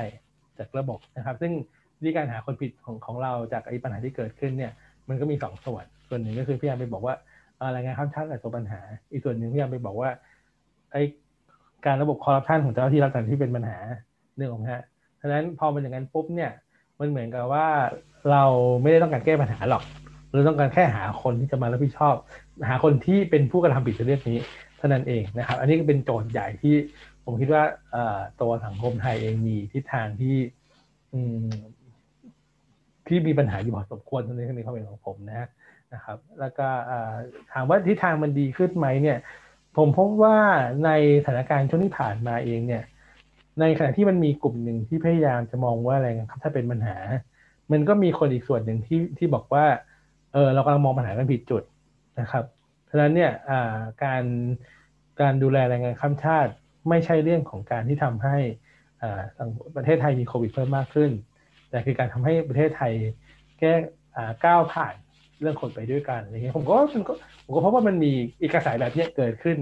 [0.58, 1.52] จากระบบนะครับ ซึ่ง
[1.98, 4.72] วิธีการหาคนผิดของของเราจากไอ้ปัญหาที่เกิดขึ้นเนี่ย
[5.08, 7.14] มันก็มีสองส่วน ส่วนหนึ่งก็คือพยายามไปบอกว่า
[7.72, 8.80] แรงงานข้ามชาติแต่ตัวปัญหา
[9.12, 10.10] อีกส่วนหนึ่งพยายามไปบอกว่า
[10.92, 11.02] ไอ้
[11.86, 13.78] การระบบคอร์รัปชันของเจ้าหน้าที่รัฐที่เป็นปัญหา
[14.36, 14.84] เรื่องของฮะ
[15.20, 16.50] ฉะนั้นพอมันอย่างนั้นปุ๊บเนี่ย
[17.00, 17.66] มันเหมือนกับว่า
[18.30, 18.44] เรา
[18.82, 19.82] ไม่ได้ต้องการแก้ปัญหาหรอก
[20.32, 22.14] เราต้องการแค่หาคนที่จะมารับผิดชอบ
[22.68, 24.38] หาคนที่เป็นผู้กระทำผิดเรื่องนี้
[24.78, 26.74] เท่านั้นเองนะครับ อันนี้ก็เป็นโจทย์ใหญ่ที่
[27.24, 27.62] ผมคิดว่า
[28.40, 30.36] ตัวสังคมไทยเองมีทิศทางที่
[33.06, 35.48] ที่มีปัญหาอยู่พอสมควรตรงนี้ในความเห็นของผมนะ
[35.94, 36.68] นะครับ แล้วก็
[37.52, 39.18] ถามว่าทิศทางมันดีขึ้นไหมเนี่ย
[39.76, 40.38] ผมพบว่า
[40.84, 40.90] ใน
[41.24, 42.82] สถานการณ์ช่วงที่ผ่านมาเองเนี่ย
[43.60, 46.96] ในขณะที่มันมีกลุ่มหนึ่งที่พยายามจะมองว่าอะไรครับถ้าเป็นปัญหา
[47.72, 49.64] มันก็มีคนอีกส่วนหนึ่งที่ที่บอกว่า
[50.32, 51.62] เออเรากำลังมองปัญหากันผิดจุด
[52.20, 52.44] นะครับ
[52.90, 53.32] ฉะนั้นเนี่ย
[54.04, 54.24] การ
[55.20, 56.52] การดูแลแรงงานข้ามชาติ
[56.88, 58.36] ไม่ใช่เรื่องของการที่ทำให้
[59.76, 61.10] ประเทศไทยมีโควิดเพิ่มมากขึ้น
[61.70, 62.92] แต่คือการทำให้ประเทศไทย
[63.58, 63.72] แก้
[64.44, 64.94] ก้าวผ่าน
[65.40, 66.76] เรื่องคนไปด้วยกันอะไรเงี้ยผมก็
[67.44, 69.56] ผมก็พบว่ามันมีอีกกระแสแบบนี้เกิดขึ้น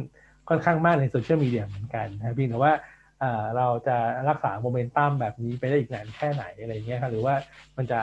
[0.48, 2.72] ค่อนข้างมากในโซเชียลมีเดียเหมือนกันนะพี่แต่ว่า
[3.56, 3.96] เราจะ
[4.28, 7.34] รักษาโมเมนตัมแบบนี้ไปได้อีกนานแค่ไหนอะไรเงี้ยครับหรือว่า
[7.76, 8.00] มันจะ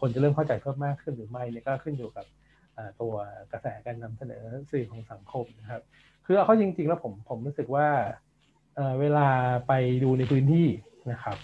[0.00, 2.26] คนจะเริ่มเข้าใจเพิ่มมากขึ้นหรือไม่เนี่ยก็ขึ้นอยู่กับ
[3.00, 3.14] ตัว
[3.52, 5.82] กระแสการนำเสนอสื่อของสังคมนะครับ
[6.26, 7.86] คือเอาเข้าจริง ๆ แล้วผมผมรู้สึกว่า
[9.00, 9.28] เวลา
[9.68, 9.72] ไป
[10.04, 10.66] ดูในพื้นที่
[11.12, 11.36] นะครับ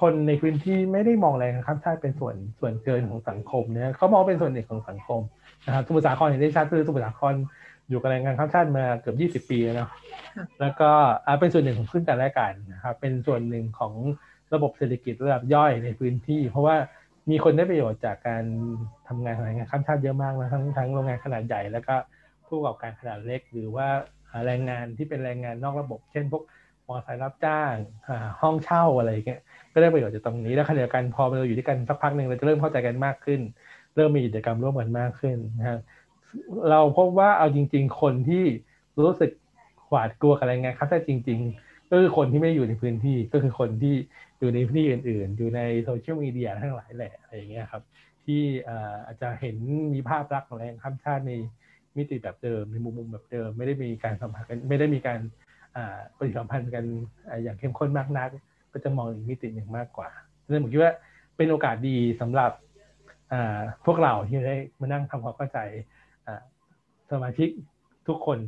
[0.00, 5.20] คนในพื้นที่ไม่ได้มองแรงข้ามชาติเป็นส่วนส่วนเกินของสังคมเนี่ยเขามองเป็นส่วนหนึ่งของสังคม
[5.66, 7.34] นะครับสมุทรสาครเห็นได้ชัดคือสมุทรสาคร
[7.88, 9.88] อยู่กับแรงงานข้ามชาติมาเกือบ 20 ปีแล้ว
[10.60, 10.90] แล้วก็
[11.40, 13.94] เป็นส่วนหนึ่งของขึ้นแต่แรกกันนะครับเป็นส่วนหนึ่งของ
[14.54, 16.76] ระบบเศรษฐกิจระดับย่อยในพื้นที่ เพราะว่า
[17.30, 18.44] มีคนได้ประโยชน์จากการ
[19.08, 21.94] ทำงานของแรงงานข้ามชาติเยอะมากนะทั้งทั้งโรงงานขนาดใหญ่ แล้วก็
[22.46, 23.88] ผู้ประกอบการขนาดเล็ก หรือว่า
[24.46, 26.42] แรงงานที่เป็นแรงงานนอกระบบ เช่นพวก
[26.86, 27.74] มอเตอร์ไซค์รับจ้าง
[28.40, 29.40] ห้องเช่าอะไรเงี้ย
[29.72, 33.40] ก็ได้ประโยชน์จากตรงนี้แล้วขณะเดียวกันพอเราอยู่ด้วยกันสักพักหนึ่งเราจะเริ่มเข้าใจกันมากขึ้น
[33.96, 35.78] เริ่มมีกิจกรรมร่วมกันมากขึ้นนะฮะ
[36.70, 38.44] เราพบว่าเอาจริง ๆ คนที่
[39.02, 39.30] รู้สึก
[39.88, 43.94] หวาดกลัวกับแรงงานข้ามชาติจริง ๆ ก็คือคนที่ไม่อยู่ในพื้นที่ก็คือคนที่
[44.38, 47.82] อยู่ในพื้นที่อื่น ๆ อยู่ในโซเชียลมีเดียทั้งหลายแหละอะไรอย่างเงี้ยครับ
[48.24, 48.42] ที่
[49.06, 49.56] อาจจะเห็น
[49.94, 51.32] มีภาพลักษณ์ของแรงข้ามชาติใน
[51.96, 55.20] มิติแบบเดิมในมุมมุมแบบเดิม ไม่ได้มีการสัมผัสกันไม่ได้มีการ
[56.16, 56.84] ปฏิสัมพันธ์กัน
[57.42, 58.28] อย่างเข้มข้นมากนัก
[58.72, 60.10] ก็จะมองอีกมิติหนึ่งมากกว่า
[60.44, 60.92] ดังนั้นผมคิดว่า
[61.36, 62.52] เป็นโอกาสดีสำหรับ
[63.86, 65.58] พวกเราที่ได้มานั่งทำความเข้าใจ
[67.12, 67.48] สมาชิก
[68.08, 68.38] ทุกคน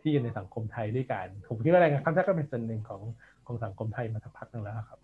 [0.00, 3.00] ที่อยู่ในสังคมไทยด้วยกัน ผมคิดว่าแรงงานข้ามชาติก็เป็นส่วนหนึ่งของ
[3.46, 4.98] ของสังคมไทยมาสักพักหนึ่งแล้วครับ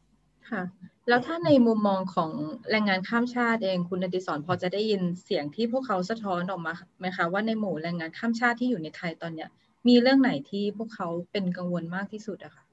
[0.51, 0.63] ค่ะ
[1.09, 2.31] แล้วถ้าในมุมมองของ
[2.71, 9.49] แรงงานข้ามชาติเองคุณนดิศรพอจะได้ยินเสียงที่พวกเขาสะท้อนออกมาไหมคะว่าในหมู่แรงงานข้ามชาติที่อยู่ในไทยตอนเนี้ย
[9.89, 12.65] มีเรื่องไหนที่พวกเขาเป็นกังวลมากที่สุดอะคะ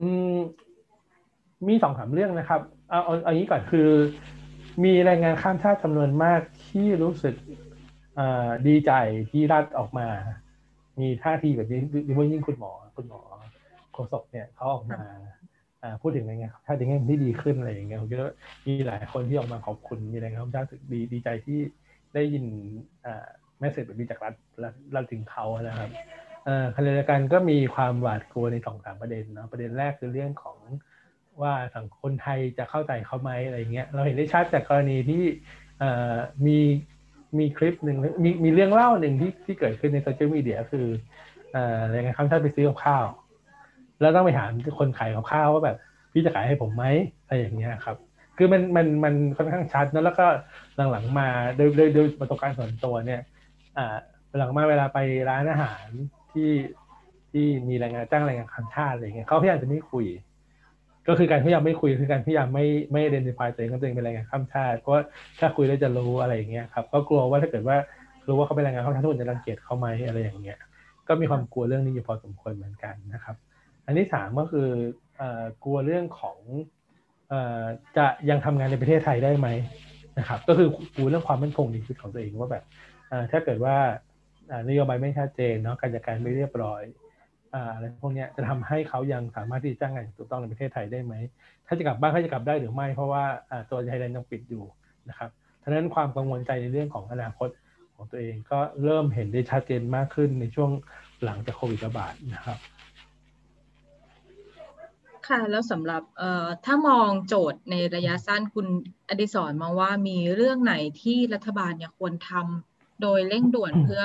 [0.00, 0.38] อืม
[1.68, 3.88] มีสองสามเรื่องนะครับเอาเอาเอางี้ก่อนคือ
[4.84, 7.34] มีแรงงานข้ามชาติจำนวนมากที่รู้สึก
[8.66, 8.92] ดีใจ
[9.30, 10.06] ที่รัฐออกมา
[11.00, 13.20] มีท่าทีแบบนี้โดยเฉพาะยิ่งคุณหมอ คุณหมอ
[13.92, 15.00] โฆษกเนี่ยเขาออกมา
[16.02, 18.32] พูดถึงอะไรเงี้ยถ้าในแง่ที่ดีขึ้นอะไรอย่างเงี้ยผมคิดว่า
[18.66, 21.58] มีหลายคนที่ออกมาขอบคุณมีอะไรครับรู้สึกดีดีใจที่
[22.14, 22.44] ได้ยิน
[23.58, 24.34] แมสเซจแบบนี้จากรัฐ
[24.94, 25.90] รัฐถึงเขานะครับ
[26.74, 30.58] ขณะเดียวกันก็มีความหวาดกลัวในสองสามประเด็นนะประเด็นแรกคือเรื่องของ
[31.42, 35.22] ว่าสังคมไทยจะเข้าใจเขาไหมอะไรเงี้ยเราเห็นได้ชัดจากกรณีที่
[36.46, 36.58] มี
[37.38, 40.86] มีคลิปหนึ่งมีมีเรื่องเล่าหนึ่งที่ที่เกิดขึ้นในโซเชียลมีเดียคือ
[41.54, 43.04] อะไรเงี้ยคำท่านไปซื้อกับข้าว
[44.00, 45.76] แล้วต้องไปถามคนขายกับข้าวว่าแบบ
[46.12, 46.84] พี่จะขายให้ผมไหม
[47.24, 47.96] อะไรอย่างเงี้ยครับ
[48.36, 50.26] คือมันมันมันค่อนข้างชัดนะแล้วก็
[50.90, 53.20] หลังๆมาโดยโดยโดยประสบการณ์ส่วนตัวเนี่ย
[53.76, 53.96] อ่า
[54.38, 54.98] หลังมาเวลาไป
[55.30, 55.88] ร้านอาหาร
[56.32, 56.50] ที่
[57.32, 60.06] ที่มีแรงงานจ้างแรงงานข้ามชาติอะไรเงี้ยเขาพยายามจะไม่คุย
[61.08, 64.94] ก็คือการพยายามไม่คุยคือการพยายามไม่ไม่เดนิฟายตัวเองว่าตัวเองเป็นแรงงานข้ามชาติเพราะ
[65.38, 67.76] ถ้าคุยแล้วจะรู้อะไรอย่างเงี้ยครับก็กลัวว่าถ้าเกิดว่า
[68.28, 70.58] รู้ว่าเขาเป็นแรงงานข้ามชาติทุกคนจะรังเกียจเขาไหมอะไรอย่างเงี้ย
[71.08, 73.36] ก็มีความกลัวเรื่องนี้อยู่พอสมควรเหมือนกันนะครับ
[73.86, 74.68] อันที่สามก็คือ
[75.64, 76.38] กลัวเรื่องของ
[77.96, 79.48] จะยังทำงานในประเทศไทยได้ไหม
[80.18, 82.64] นะครับ ก็คือกลัวเรื่องความมั่นคงในชีวิตของตัวเองว่าแบบ
[83.30, 83.76] ถ้าเกิดว่า
[84.68, 86.82] นโยบายไม่ชัดเจนเนาะการจัดการไม่เรียบร้อย
[87.74, 91.14] อะไรพวกนี้จะทำให้เขายังสามารถที่จะจ้างงานถูกต้องในประเทศไทยได้ไหม
[91.66, 93.24] ถ้าจะกลับบ้านเขาจะกลับได้หรือไม่ เพราะว่า
[93.70, 94.64] ตัวไทยแลนด์ยังปิดอยู่
[95.08, 95.30] นะครับ
[95.62, 97.48] ฉะนั้นความกังวลใจในเรื่องของอนาคต
[97.94, 100.70] ของตัวเองก็เริ่มเห็นได้ชัดเจนมากขึ้นในช่วง
[101.24, 102.58] หลังจากโควิดระบาดนะครับ
[105.28, 106.02] ค่ะแล้วสำหรับ
[106.64, 108.66] ถ้ามองโจทย์ในระยะสั้นคุณ
[109.08, 114.04] อดิศรมองว่ามีเรื่องไหนที่รัฐบาลเนี่ยควรทำโดยเร่งด่วนเพื่อ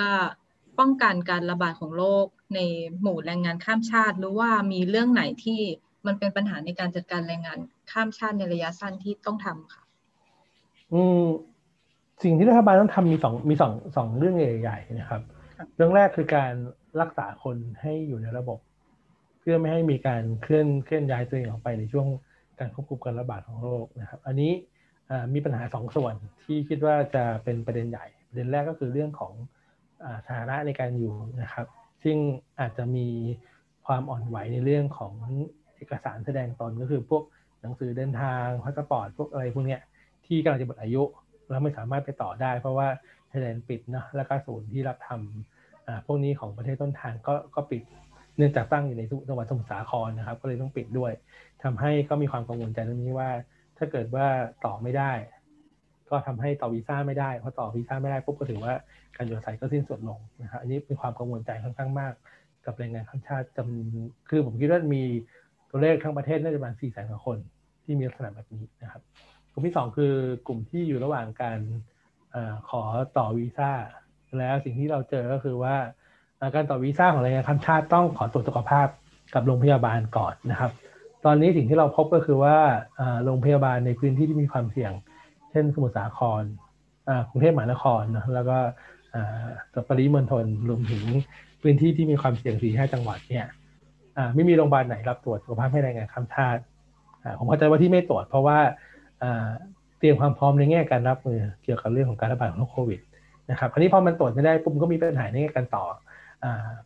[0.80, 2.60] ป้องกันการระบาดของโรค ใน
[3.02, 5.60] หมู่แรงงานข้ามชาติ หรือว่ามีเรื่องไหนที่
[6.08, 7.58] มันเป็นปัญหาในการจัดการแรงงาน
[7.92, 9.84] ข้ามชาติในระยะสั้นที่ต้องทำค่ะ
[10.94, 11.24] อืม
[12.24, 15.22] สิ่งที่รัฐบาลต้องทำมีสองมีสองสองเรื่องใหญ่ๆนะครับ
[15.76, 16.54] เรื่องแรกคือการ
[17.02, 18.60] รักษาคนให้อยู่ในระบบ
[19.40, 22.08] เพื่อไม่ให้มีการเคลื่อนเคลื่อนย้ายตัวเองออกไปในช่วง
[22.60, 24.52] การควบคุมการระบาดของโรคนะครับ อันนี้
[25.34, 29.34] มีปัญหาสองส่วนที่คิดว่าจะเป็นประเด็นใหญ่ ประเด็นแรกก็คือเรื่องของ
[30.30, 31.68] ฐานะในการอยู่นะครับ
[32.04, 32.18] ซึ่ง
[32.60, 33.08] อาจจะมี
[33.86, 35.14] ความอ่อนไหวในเรื่องของ
[35.76, 37.24] เอกสารแสดงตนก็คือพวก
[37.62, 39.78] หนังสือเดินทางพาสปอร์ตพวกอะไรพวกนี้
[40.26, 41.04] ที่กำลังจะหมดอายุ
[41.50, 42.88] แล้วไม่สามารถไปต่อได้ เพราะว่า
[43.28, 47.84] ไทยแลนด์ปิดเนาะแล้วก็ศูนย์ที่รับทำพวกนี้ของประเทศต้นทางก็ก็ปิด
[48.38, 51.12] เนื่องจากตั้งอยู่ในจังหวัดสมุทรสาครนะครับ ก็เลยต้องปิดด้วย
[51.64, 53.30] ทำให้ก็มีความกังวลใจตรงนี้ว่า
[53.78, 54.26] ถ้าเกิดว่า
[54.66, 55.12] ต่อไม่ได้
[56.10, 58.74] ก็ทำให้ต่อวีซ่าไม่ได้พอต่อวีซ่าไม่ได้ปุ๊บก็ถือว่า
[59.16, 62.14] การอยู่อาศัยก็สิ้นสุดลงนะครับอันนี้เป็นความกังวลใจค่อนข้างมาก
[62.66, 65.04] กับแรงงานข้ามชาติจำคือผมคิดว่ามี
[65.70, 67.38] ตัวเลขทั้งประเทศน่าจะประมาณ4แสนกว่าคน
[67.84, 69.02] ที่มีลักษณะแบบนี้นะครับ
[69.52, 70.14] กลุ่มที่2คือ
[70.48, 71.60] กลุ่มที่อยู่ระหว่างการ
[72.36, 72.38] อ
[72.70, 72.82] ขอ
[73.18, 73.72] ต่อวีซ่า
[74.40, 75.76] แล้วสิ่งที่เราเจอก็คือว่า
[76.56, 78.88] การต่อวีซ่าของแรงงานข้ามชาติต้องขอตรวจสุขภาพ
[79.34, 80.72] กับโรงพยาบาลก่อนนะครับ
[81.26, 82.58] ตอนนี้สิ่งที่เราพบก็คือว่า
[83.26, 84.92] โรงพยาบาลในพื้นที่ที่มีความเสี่ยง
[85.60, 86.44] ช่นสมุทรสาคร
[87.30, 88.58] กรุงเทพมหานครนะแล้วก็
[89.88, 91.04] ปริมณฑลรวมถึง
[91.62, 93.46] พื้นที่ที่มีความเสี่ยงสี่ห้าจังหวัดเนี่ย
[94.36, 96.62] ไม่มีโรงพยาบาลไหนรับตรวจสุขภาพให้แรงงานข้ามชาติ
[97.38, 98.60] ผมเข้าใจว่าที่ไม่ตรวจเพราะว่า
[100.00, 103.00] เตรียมความพร้อมในแง่การรับมือเกี่ยวกับเรื่องของการระบาดของโควิด
[103.52, 105.86] นะครับคราวนี้พอมันตรวจไม่ได้ปุ๊บก็มีปัญหาในแง่การต่อ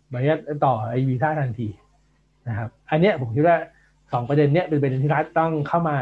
[0.10, 1.68] ใบอนุญาตต่อไอวีซ่าทันที
[2.50, 3.58] นะครับ อันเนี้ยผมคิดว่า
[4.14, 5.98] สองประเด็นเนี้ยเป็นประเด็นที่รัฐต้องเข้ามา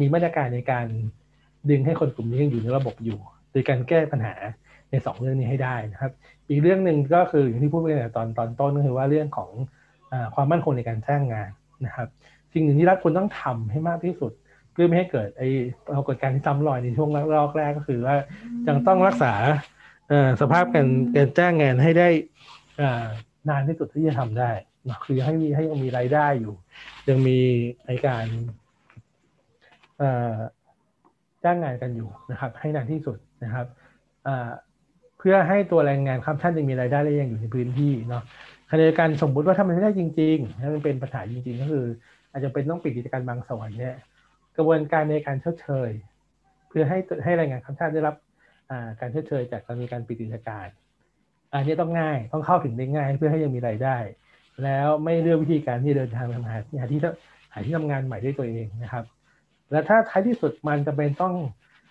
[0.00, 0.86] มีมาตรการในการ
[1.70, 3.18] ดึงให้คนกลุ่มนี้ยังอยู่ในระบบอยู่
[3.52, 4.34] โดยการแก้ปัญหา
[4.90, 6.12] ในสองเรื่องนี้ให้ได้นะครับ
[6.48, 9.50] อีกเรื่องหนึ่งก็คืออย่างที่พูดไปในตอนตอนต้นก็คือว่าเรื่องของ
[10.12, 11.50] อความมั่นคงในการจ้างงาน
[11.86, 12.08] นะครับ
[12.52, 14.32] สิ่งหนึ่งที่รัฐควรต้องทำให้มากที่สุด
[14.72, 15.48] เพื่อไม่ให้เกิดไอ้
[15.96, 18.16] ปรากฏการณ์ที่ซ้ำรอยในช่วงรอบแรกก็คือว่า
[18.68, 19.32] ยังต้องรักษา
[20.40, 22.08] สภาพการการจ้างงานให้ได้
[23.48, 24.50] นานที่สุดที่จะทำได้
[24.88, 26.54] นะคือให้มีให้ยังมีรายได้อยู่
[27.08, 27.38] ยังมี
[27.86, 28.26] ในการ
[31.46, 33.66] จ้างงานกันอยู่นะครับ ให้นานที่สุดนะครับ
[35.18, 38.22] เพื่อให้ตัวแรงงานข้ามชาติยังมีรายได้และยังอยู่ในพื้นที่เนาะ
[38.70, 41.84] ขณะเดียวกันสมมุติว่าถ้ามันไม่ได้จริงๆถ้ามันเป็นปัญหาจริง ๆ ก็คือ
[42.32, 43.96] อาจจะเป็นต้องปิดกิจการบางส่วนเนี่ย
[44.56, 45.90] กระบวนการในการชดเชย
[46.68, 48.16] เพื่อให้ให้แรงงานข้ามชาติได้รับ
[49.00, 50.68] การชดเชยจากการมีการปิดกิจการ
[51.52, 53.96] อันนี้ต้องง่ายต้องเข้าถึงได้ง่ายเพื่อให้ยังมีรายได้
[54.64, 57.00] แล้วไม่เลือกวิธีการที่เดินทางทำงานหาที่
[57.52, 59.04] หาที่ทำงานใหม่ด้วยตัวเองนะครับ
[59.70, 61.34] และถ้าท้ายที่สุดมันจะเป็นต้อง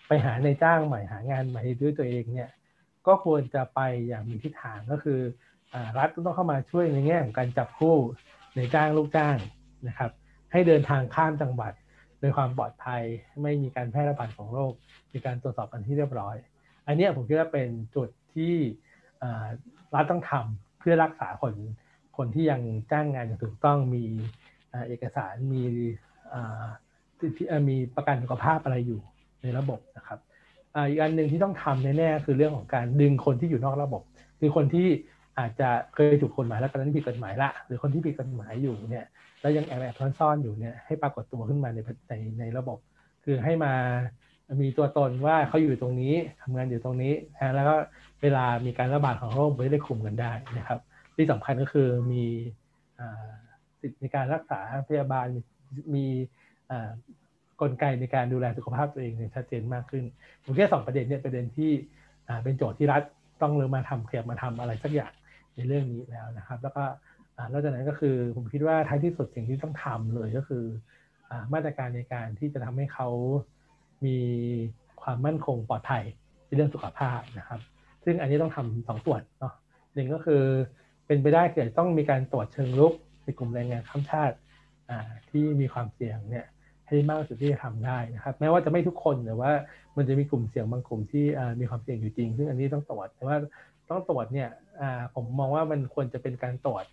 [0.08, 2.52] ไปหาในจ้างใหม่หางานใหม่ด้วยตัวเองเนี่ย
[3.08, 5.20] ก็ควรจะไปอย่างมีทิศทางก็คือ
[5.98, 7.98] รัฐต้องเข้ามาช่วยในแง่ของการจับคู่
[8.56, 9.38] ในจ้างลูกจ้าง
[9.88, 10.12] นะครับ
[10.52, 11.74] ให้เดินทางข้ามจังหวัด
[12.20, 13.04] โดยความปลอดภัย
[13.44, 14.74] ไม่มีการแพร่ระบาดของโรค
[15.14, 16.36] มีการตรวจสอบกันที่เรียบร้อย
[16.88, 18.54] อันนี้ผมคิดว่าเป็นจุดที่
[19.96, 21.54] รัฐต้องทำเพื่อรักษาคน
[22.18, 22.62] คนที่ยัง
[22.92, 24.04] จ้างงานอย่างถูกต้องมี
[24.88, 25.64] เอกสารมี
[27.70, 29.00] มีประกันสุขภาพอะไรอยู่
[29.42, 30.20] ในระบบนะครับ
[30.90, 34.02] อีกอันหนึ่งที่ต้องทำแน่ๆคือเรื่องของการดึงคนที่อยู่นอกระบบ
[34.40, 34.88] คือคนที่
[35.40, 39.06] อาจจะเคยถูกกฎหมายแล้วตอนนั้นผิดกฎหมายละ หรือคนที่ผิดกฎหมายอยู่เนี่ย
[39.42, 41.78] แล้วยังแอบแอบซ่อนอยู่เนี่ยให้ปรากฏตัวขึ้นมาใน
[42.10, 42.78] ในในระบบ
[43.24, 43.74] คือให้มา
[44.62, 47.14] มีตัวตนว่าเขาอยู่ตรงนี้ทำงานอยู่ตรงนี้
[47.56, 47.76] แล้วก็
[48.22, 50.80] เวลามีการระบาดของโรคไม่ได้คุมกันได้นะครับ
[51.16, 52.24] ที่สำคัญก็คือมี
[53.82, 55.28] สิทธิในการรักษาพยาบาล
[55.96, 56.06] มี
[57.62, 60.04] กลไกในการดูแลสุขภาพตัวเองชัดเจนมากขึ้น
[60.44, 61.72] ผมแค่สองประเด็นเนี่ยประเด็นที่
[62.44, 63.02] เป็นโจทย์ที่รัฐ
[63.42, 65.14] ต้องเริ่มมาทำเขียบมาทำอะไรสักอย่าง
[65.56, 66.84] ในเรื่องนี้แล้วนะครับ แล้วก็
[67.52, 70.64] นอกจากนั้นก็คือผมคิดว่าท้ายที่สุดสิ่งที่ต้องทำเลยก็คือ
[71.54, 73.10] มาตรการในการที่จะทำให้เขา
[74.06, 74.18] มี
[75.02, 76.04] ความมั่นคงปลอดภัย
[76.46, 77.60] ในเรื่องสุขภาพนะครับ
[78.06, 79.54] ซึ่งอันนี้ต้องทำสองส่วนเนาะ
[79.94, 80.44] หนึ่งก็คือ
[81.08, 84.36] เป็นไปได้เกิดต้องมีการตรวจเชิงลุกในกลุ่มแรงงานข้ามชาติ
[85.30, 86.46] ที่มีความเสี่ยงเนี่ย
[86.88, 89.52] ให้มากสุดที่จะทำได้นะครับแม้ว่าจะไม่ทุกคนแต่ว่า
[89.98, 91.26] มันจะมีกลุ่มเสี่ยงบางกลุ่มที่
[91.60, 93.38] มีความเสี่ยงอยู่จริง ซึ่งอันนี้ต้องตรวจแต่ว่า
[93.90, 94.50] ต้องตรวจเนี่ย
[95.16, 96.86] ผมมองว่ามันควรจะเป็นการตรวจ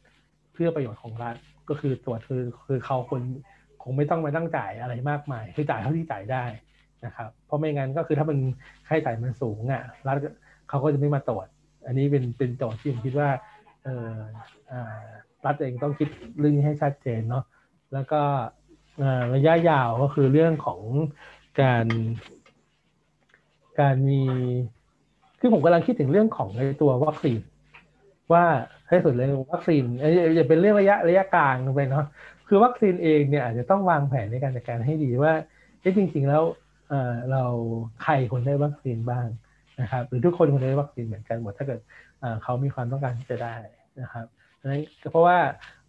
[0.52, 1.37] เพื่อประโยชน์ของรัฐ
[1.68, 3.22] ก็คือตรวจคือคือเขาคน
[3.83, 6.44] คงไม่ต้องมาตั้งจ่ายอะไรมากมาย คือจ่ายเท่าที่จ่ายได้
[7.05, 8.38] นะครับเพราะไม่งั้นก็คือถ้ามัน
[8.88, 10.16] ค่าใช้จ่ายมันสูงอะรัฐ
[10.68, 11.46] เขาก็จะไม่มาตรวจ
[11.87, 13.28] อันนี้เป็นเป็นโจทย์ที่ผมคิดว่า
[13.85, 14.18] เออ
[15.46, 17.44] รัฐเองต้องคิดเรื่องนี้ให้ชัดเจนเนาะ
[17.92, 18.20] แล้วก็
[19.35, 20.81] ระยะยาวก็คือเรื่องของ
[21.61, 21.87] การ
[23.81, 24.22] การมี
[25.40, 27.40] คือผมกำลังคิดถึงเรื่องของในตัววัคซีน
[28.33, 28.44] ว่า
[28.88, 29.85] ให้สุดเลยวัคซีน
[30.35, 32.07] อย่าเป็นเรื่องระยะระยะกลางไปเนาะ
[32.48, 35.33] คือวัคซีนเองเนี่ยอาจจะต้องวางแผนในการจัดการให้ดีว่า
[35.96, 36.42] จริง ๆ แล้ว
[37.33, 37.42] เรา
[38.02, 39.26] ใครคนได้วัคซีนบ้าง
[39.81, 41.81] นะครับหรือทุกคนคนได้วัคซีนเหมือนกันหมดถ้าเกิด
[42.42, 43.57] เขามีความต้องการที่จะได้
[44.02, 44.26] นะครับ
[45.11, 45.38] เพราะว่า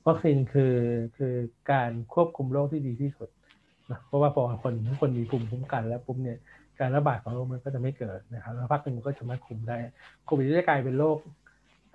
[0.07, 0.75] วัคซีนคือ
[1.17, 1.33] คือ
[1.71, 3.29] การควบคุมโรคที่ดีที่สุด
[3.91, 6.37] นะเพราะว่าพอคนทุกคนมีภูมิคุ้มกันแล้วปุ๊บเนี่ย
[6.79, 9.77] การระบาดของโรคมันก็จะไม่เกิดนะครับแล้วพักหนึ่งมันก็จะมาคุมได้
[10.25, 11.17] โควิดจะกลายเป็นโรค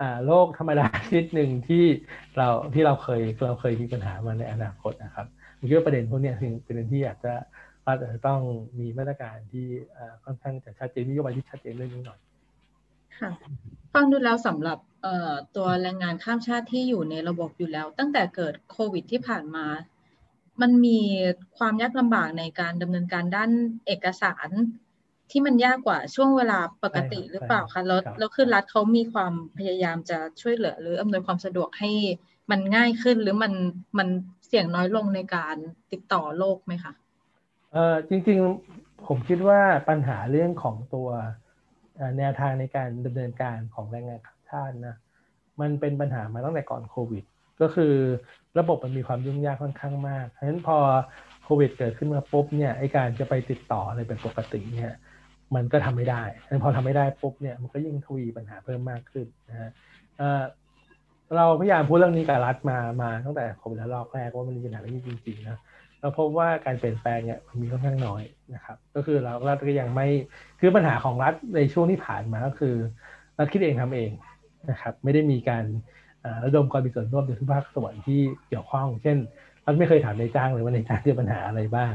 [0.01, 1.85] อ่าโรคธรรมดาชนิดหนึ่งที่
[2.37, 7.33] เราที่เราเคยเราเคยมีปัญหามาในอนาคตนะครับผมคิดว่าประเด็นพวกนี้เป็นประเด็นที่อยากจะ
[7.85, 8.39] ว่าจะต้อง
[8.79, 9.65] มีมาตรการที่
[10.25, 12.19] ค่อนข้างจะชัดเจนนโยบายที่ชัดเจนเรื่องนี้หน่อย
[13.19, 13.31] ค่ะ
[13.93, 14.77] ฟังดูแล้วสำหรับ
[15.55, 19.65] ตัวแรงงานข้ามชาติที่อยู่ในระบบอยู่แล้ว ตั้งแต่เกิดโควิดที่ผ่านมา
[20.61, 20.99] มันมี
[21.57, 23.51] ความยากลำบากในการดำเนินการด้าน
[23.85, 24.49] เอกสาร
[25.31, 31.91] ที่มันยากกว่าช่วงเวลาปกติหรือเปล่าคะแล้วแล้วคือรัฐเขามีความพยายามจะช่วยเหลือ หรืออำนวยความสะดวกให้
[32.51, 33.53] มันง่ายขึ้นหรือมัน
[33.97, 34.07] มัน
[34.47, 35.55] เสี่ยงน้อยลงในการ
[35.91, 36.93] ติดต่อโลกไหมคะ
[37.73, 41.09] เออจริงๆผมคิดว่าปัญหาเรื่องของตัว
[42.17, 44.95] แนวทางในการดำเนินการของแรงงานข้ามชาตินะ
[45.61, 47.23] มันเป็นปัญหามาตั้งแต่ก่อนโควิด
[47.61, 47.93] ก็คือ
[48.59, 50.77] ระบบมันมีความยุ่งยากค่อนข้างมากเพราะฉะนั้นพอ
[51.43, 54.93] โควิดเกิดขึ้นมาปุ๊บเนี่ยไอการจะไปติดต่ออะไรเป็นปกติเนี่ย
[55.55, 56.23] มันก็ทำไม่ได้
[56.63, 59.71] พอทำไม่ได้ปุ๊บเนี่ยมันก็ยิ่งทวีปัญหาเพิ่มมากขึ้นนะฮะ
[61.35, 65.57] เราพยายามพูดเรื่องนี้กับรัฐมามาตั้งแต่โควิดระลอกแรกว่ามันมีปัญหาเรื่องนี้จริงๆนะ
[66.01, 68.23] เราพบว่าการเปลี่ยนแปลงเนี่ยมันมีค่อนข้างน้อย
[68.55, 70.07] นะครับ ก็คือเรารัฐก็ยังไม่
[70.59, 72.75] คือปัญหาของรัฐในช่วงที่ผ่านมาก็คือ
[73.37, 74.11] รัฐคิดเองทำเอง
[74.69, 75.65] นะครับ ไม่ได้มีการ
[76.45, 79.17] ระดมความมีส่วนร่วมจากทุกภาคส่วนที่เกี่ยวข้อง เช่น
[79.65, 81.93] รัฐไม่เคยถามนายจ้างเลยว่านายจ้างเจอปัญหาอะไรบ้าง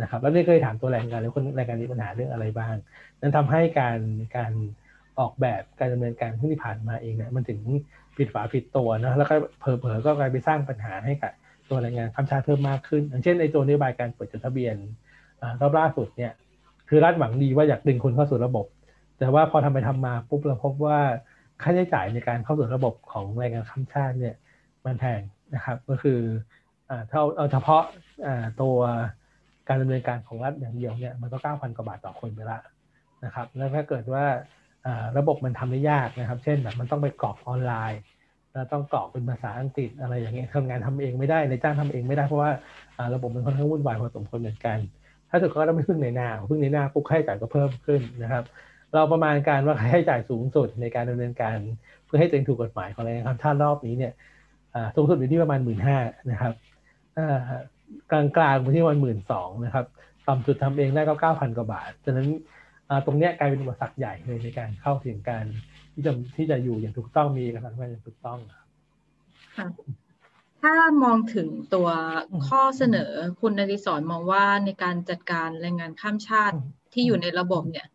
[0.00, 2.74] นะครับแล้วไม่เคยถามตัวแรงงานเลยคนแรงงานมีปัญหาเรื่องอะไรบ้าง
[3.20, 3.98] นั้นทำให้การ
[4.36, 4.52] การ
[5.20, 7.60] ออกแบบการดำเนินการที่ผ่านมาเองเนี่ยมันถึง
[8.16, 11.32] ผิดฝาผิดตัวนะแล้วก็เผลอๆก็กลายไปสร้างปัญหาให้กับ
[11.72, 14.76] ตัวแรงงานข้ามชาติเพิ่มมากขึ้น อย่างเช่นในตัวนโยบายการเปิดจดทะเบียน
[15.60, 16.32] รอบล่าสุดเนี่ย
[16.88, 18.66] คือรัฐหวังดีว่าอยากดึงคนเข้าสู่ระบบ
[19.18, 20.98] แต่ว่าพอทำไปทำมาปุ๊บเราพบว่า
[21.62, 24.34] ค่าใช้จ่ายในการเข้าสู่ระบบของแรงงานข้ามชาติเนี่ย
[24.84, 25.20] มันแพง
[25.54, 26.20] นะครับ ก็คือ
[27.10, 27.82] ถ้าเอาเฉพาะ
[28.60, 28.76] ตัว
[29.68, 32.58] การดำเนินการของรัฐอย่างเดียวเนี่ยมันก็เก้าพันกว่าบาทต่อคนไปละ
[33.24, 34.24] นะครับ แล้วถ้าเกิดว่า
[35.18, 38.00] ระบบมันทำได้ยากนะครับ เช่นแบบมันต้องไปกรอกออนไลน์
[38.54, 42.50] เราต้องกรอกเป็นภาษาอังกฤษอะไรอย่างเงี้ยทำงานทำเองไม่ได้ในจ้างทำเองไม่ได้เพราะว่า
[43.14, 44.78] ระบบมันค่อนข้างวุ่นวายพอสมควรเหมือนกัน
[45.30, 48.44] ถ้าสุดก็ต้องไม่พึ่งในหน้าพึ่งในหน้าปุ๊บค่าใช้จ่ายก็เพิ่มขึ้นนะครับ
[48.92, 51.56] เราประมาณการว่าค่าใช้จ่ายสูงสุดในการดำเนินการ
[52.04, 54.12] เพื่อให้ตัวเองถูกกฎหมายของแรงงานข้ามชาติรอบนี้เนี่ย
[54.96, 55.98] สูงสุดอยู่ที่ประมาณหมื่นห้า
[56.30, 56.52] นะครับ
[58.12, 59.86] กลางกลางอยู่ที่ประมาณหมื่นสองนะครับ
[60.28, 62.28] ต่ำสุดทำเองได้ก็เก้าพันกว่าบาทฉะนั้น
[63.06, 65.44] ตรงนี้กลายเป็นอุปสรรคใหญ่เลยในการเข้าถึงการ
[65.94, 68.38] ที่จะที่จะอยู่อย่างถูกต้องมีเอกสารอย่างถูกต้อง
[69.56, 69.68] ค่ะ
[70.62, 70.74] ถ้า
[71.04, 71.88] มองถึงตัว
[72.48, 76.56] ข้อเสนอคุณนริศรมองว่าในการจัดการแรงงานข้ามชาติ
[76.92, 77.86] ที่อยู่ในระบบเนี่ย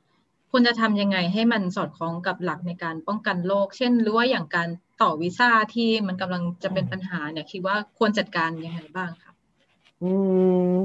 [0.51, 4.69] ควรจะทำยังไงให้มันสอดคล้องกับหลักในการป้องกันโรคเช่น หรือว่าอย่างการ
[5.01, 9.33] ต่อวีซ่าที่มันกำลังจะเป็นปัญหาเนี่ยคิดว่าควรจัดการยังไงบ้างคะ
[10.01, 10.11] อื
[10.77, 10.81] ม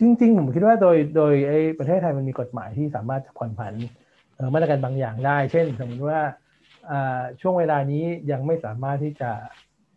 [0.00, 3.74] จริง ๆ ผมคิดว่าโดยโดยไอ้ประเทศไทยมันมีกฎหมายที่สามารถผ่อนผัน
[4.54, 6.20] มาตรการบางอย่างได้ เช่น สมมติว่า
[7.40, 9.30] ช่วงเวลานี้ยังไม่สามารถที่จะ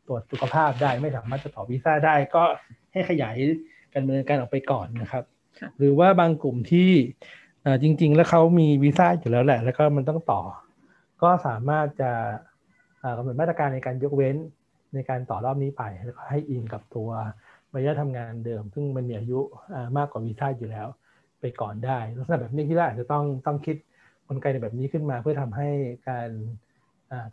[0.07, 2.43] ตรวจสุขภาพได้ ไม่สามารถจะต่อวีซ่าได้ ก็
[2.91, 3.35] ให้ขยาย
[3.93, 5.23] การดำเนินการออกไปก่อนนะครับ
[5.77, 6.91] หรือว่าบางกลุ่มที่
[7.81, 10.41] จริง ๆ แล้วเขามีวีซ่าอยู่แล้วแหละ แล้วก็มันต้องต่อ
[11.21, 12.11] ก็สามารถจะ
[13.17, 14.35] กำหนดมาตรการในการยกเว้น
[14.93, 17.09] ในการต่อรอบนี้ไป แล้วก็ให้อิงกับตัว
[17.75, 19.39] ระยะทำงานเดิม ซึ่งมันมีอายุ
[19.97, 20.87] มากกว่าวีซ่าอยู่แล้ว
[21.39, 23.75] ไปก่อนได้ลักษณะแบบนี้ที่ว่าอาจจะต้องต้องคิด
[24.27, 25.69] กลไกในแบบนี้ขึ้นมา เพื่อทำให้
[26.09, 26.29] การ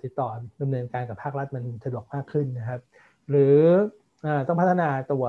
[0.02, 0.28] ติดต่อ
[0.60, 2.80] ดำเนินการกับภาครัฐมันสะดวกมากขึ้นนะครับ
[3.30, 3.56] หรือ
[4.46, 5.24] ต้องพัฒนาตัว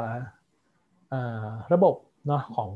[1.73, 1.95] ระบบ
[2.27, 2.71] เนาะของ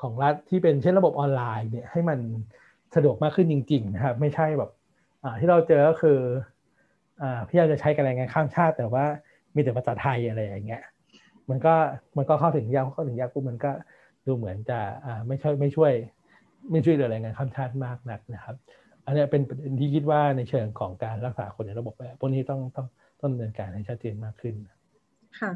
[0.00, 2.18] ของรัฐที่เป็นเช่นระบบออนไลน์เนี่ยให้มัน
[2.94, 4.70] สะดวกมากขึ้นจริง ๆ นะครับ ไม่ใช่แบบ
[5.40, 6.18] ที่เราเจอก็คือ
[7.48, 9.04] พยายามจะใช้กันแรงงานข้ามชาติ แต่ว่า
[9.54, 10.82] มีแต่ภาษาไทยอะไรอย่างเงี้ย
[11.50, 11.74] มันก็
[12.16, 13.70] มันก็เข้าถึงยากเข้าถึงยากปุ๊บมันก็
[14.26, 14.80] ดูเหมือนจะ
[15.26, 15.92] ไม่ช่วยไม่ช่วย
[16.70, 18.56] ไม่ช่วยเหลือแรงงานข้ามชาติมากนักนะครับ
[19.06, 22.86] อันนี้เป็นประเด็นที่คิดว่าในเชิงของการรักษาคนในระบบแบบพวกนี้ต้องต้อง
[23.20, 24.54] ต้องดำเนินการให้ชัดเจนมากขึ้น
[25.40, 25.52] ค่ะ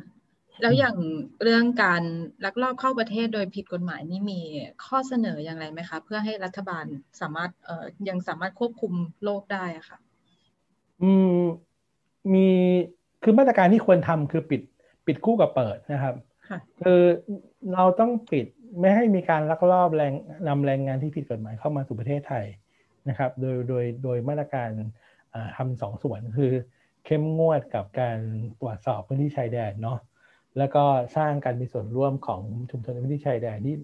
[0.62, 0.96] แล้วอย่าง
[1.42, 2.02] เรื่องการ
[2.44, 4.40] ลักลอบเข้าประเทศโดยผิดกฎหมายนี่มี
[4.84, 6.84] ข้อเสนออย่างไรไหมคะ เพื่อให้รัฐบาล
[7.20, 8.92] สามารถเอ่อยังสามารถควบคุม
[9.24, 9.98] โรคได้อะค่ะ
[11.02, 11.40] อืม
[12.32, 12.46] มี
[13.22, 14.60] คือมาตรการที่ควรทำคือปิด
[15.06, 16.14] ปิดคู่กับเปิดนะครับ
[16.80, 17.02] คือ
[17.72, 18.46] เราต้องปิด
[18.80, 20.12] ไม่ให้มีการลักลอบแรง
[20.48, 22.46] นำแรงงานที่ผิดกฎหมายเข้ามาสู่ประเทศไทย
[23.08, 24.70] นะครับ โดยโดยโดยมาตรการ
[25.56, 26.52] ทำสองส่วนคือ
[27.04, 28.18] เข้มงวดกับการ
[28.60, 29.98] ตรวจสอบพื้นที่ชายแดนเนาะ
[30.58, 30.84] แล้วก็
[31.16, 33.76] สร้างการมีส่วนร่วมของชุมชนพื้นที่ชายแดนที่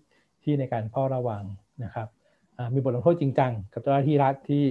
[0.43, 1.45] ที่ในการเฝ้าระวัง
[1.85, 2.09] นะครับ
[2.75, 4.65] มีบทลงโทษจริงจังกับเจ้าหน้าที่รัฐที่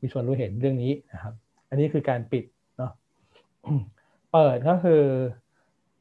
[0.00, 1.34] มีส่วนรู้เห็นเรื่องนี้นะครับ
[1.68, 2.44] อันนี้คือการปิด
[2.78, 2.92] เนาะ
[4.32, 5.02] เปิดก็คือ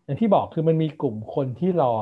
[0.08, 1.94] อย่างที่บอกคือมันมีกลุ่มคนที่รอ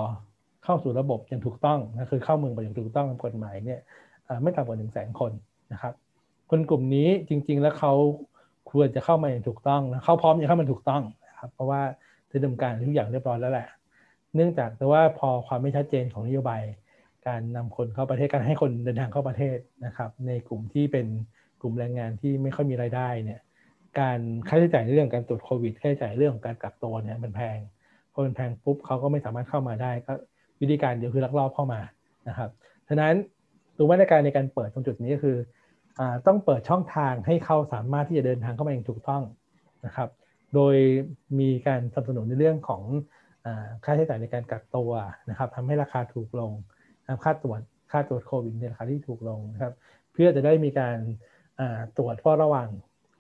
[0.64, 3.80] เข้าสู่ระบบอย่างถูกต้องนะคือเข้าเมืองไปอย่างถูกต้องตามกฎหมายเนี่ย
[4.42, 5.32] ไม่ต่ำกว่าหนึ่งแสนคน
[5.74, 5.94] นะครับ
[6.50, 7.94] คนกลุ่มนี้จริง ๆ แล้วเขา
[8.72, 11.82] ควรจะเข้ามาอย่างถูกต้องนะเข้าพร้อมจะเข้ามาถูกต้องนะครับ เพราะว่า
[12.30, 13.68] ได้ดำการทุกอย่างเรียบร้อยแล้วแหละ
[14.36, 16.62] เนื่องจากแต่ว่าพอความไม่ชัดเจนของนโยบาย
[17.28, 21.08] การนำคนเข้าประเทศการให้คนเดินทางเข้าประเทศนะครับ ในกลุ่มที่เป็น
[21.62, 23.40] กลุ่มแรงงานที่ไม่ค่อยมีรายได้เนี่ย
[24.00, 27.58] การค่าใช้จ่ายเรื่องการตรวจโควิดค่าใช้จ่ายเรื่องของการกักตัวเนี่ยมันแพง
[28.16, 30.14] พอมันแพงปุ๊บเขาก็ไม่สามารถเข้ามาได้ก็
[30.62, 31.80] วิธีการเดียวคือลักลอบเข้ามา
[32.28, 32.50] นะครับ
[32.90, 33.14] ฉะนั้น
[33.78, 35.38] ตัวมาตรการในการเปิดตรงจุดนี้ก็คือ
[36.00, 39.24] อต้องเปิดช่องทางให้เขาสามารถที่จะเดินทางเข้ามาอย่างถูกต้อง
[39.86, 40.10] นะครับ
[40.56, 40.76] โดย
[41.40, 42.84] มีการสนับสนุนในเรื่องของ
[43.46, 43.48] อ
[43.84, 44.92] ค่าใช้จ่ายในการกักตัว
[45.30, 46.52] นะครับทำให้ราคาถูกลง
[47.24, 47.60] ค่าตรวจ
[47.92, 49.74] ค่าตรวจโควิดในราคาที่ถูกลงนะครับ
[50.14, 50.98] เพื่อจะได้มีการ
[51.98, 52.70] ตรวจเฝ้าระวัง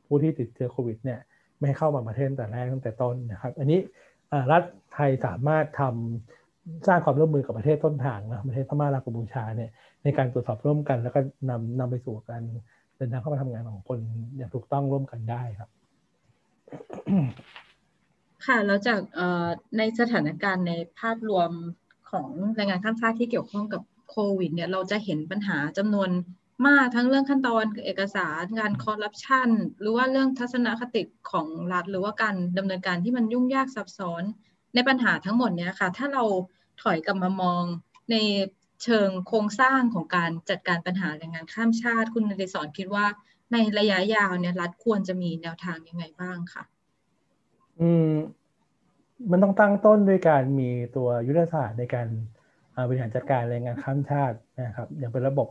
[0.08, 1.19] ผู้ที่ติดเชื้อโควิดเนี่ย
[1.58, 3.79] ไม่ให้เข้ามาประเทศแต่แรกตั้งแต่ต้นนะครับ อันนี้
[4.51, 9.71] รัฐไทยสามารถทำสร้างความร่วมมือกับประเทศต้นทางนะประเทศพม่าลาวกัมพูชาเนี่ย
[10.03, 12.41] ในการตรวจสอบร่วมกัน แล้วก็นำนำไปสู่การ
[12.95, 13.99] เดินทางเข้ามาทำงานของคน
[14.38, 15.69] อย่างถูกต้องร่วมกันได้ครับ
[18.45, 18.99] ค่ะแล้วจาก
[19.77, 21.51] ในสถานการณ์ในภาพรวม
[22.11, 26.09] ของแรงงานข้ามชาติที่เกี่ยวข้องกับโควิด เนี่ยเราจะเห็นปัญหาจำนวน
[26.68, 34.24] มากทั้งเรื่องขั้นตอนเอกสารงานคอร์รัปชันหรือว่าเรื่องทัศนคติของรัฐ หรือว่าการดำเนินการที่มันยุ่งยากซับซ้อน
[34.76, 36.24] ในปัญหาทั้งหมดเนี้ยค่ะ ถ้าเรา
[36.82, 37.63] ถอยกลับมามอง
[38.12, 38.15] ใน
[38.84, 43.06] เชิงโครงสร้างของการจัดการปัญหาแรงงานข้ามชาติ คุณนเรศรคิดว่า
[43.52, 46.63] ในระยะยาวเนี่ยรัฐควรจะมีแนวทางยังไงบ้างคะ
[47.80, 48.12] อืม
[49.32, 52.08] มันต้องตั้งต้นด้วยการมีตัวยุทธศาสตร์ในการ
[52.88, 54.38] บริหารจัดการแรงงานข้ามชาติ
[54.68, 55.48] นะครับ อย่างเป็นระบบ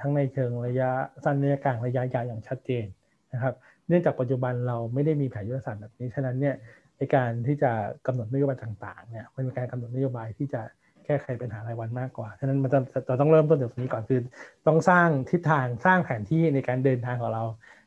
[0.00, 0.90] ทั้งในเชิงระยะ
[1.24, 2.86] สั้นระยะกลางระยะยาวอย่างชัดเจน
[3.32, 3.54] นะครับ
[3.88, 6.54] เนื่องจากปัจจุบันเราไม่ได้มีแผนยุทธศาสตร์แบบนี้ฉะนั้นเนี่ย
[6.98, 7.72] ในการที่จะ
[8.06, 10.62] กำหนดนโยบายต่างๆเนี่ยมันเป็นการกำหนดนโยบายที่จะ
[11.04, 14.20] แก้ไขปัญหารายวันมากกว่า ฉะนั้นมันจะเราต้องเริ่มต้นจากตรงนี้ก่อนคือ
[14.66, 17.42] ต้องสร้างทิศทางสร้างแผนที่ในการเดินทางของเรา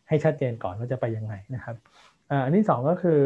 [0.08, 1.76] ให้ชัดเจนก่อนว่าจะไปยังไงนะครับ
[2.30, 3.22] อันที่สองก็คือ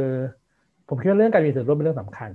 [0.88, 2.32] ผมคิดว่าเรื่องการมีส่วนร่วมเป็นเรื่องสำคัญ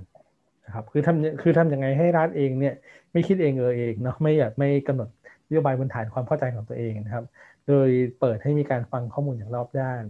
[0.65, 2.75] นะครับคือทำคือทำยังไงให้รัฐเองเนี่ย
[3.11, 5.09] ไม่คิดเองเออเองเนาะไม่อยากไม่กำหนด
[5.49, 7.25] นโยบายบนฐานความเข้าใจของตัวเองนะครับ
[7.67, 10.01] โดยเปิดให้มีการฟังข้อมูลอย่างรอบด้าน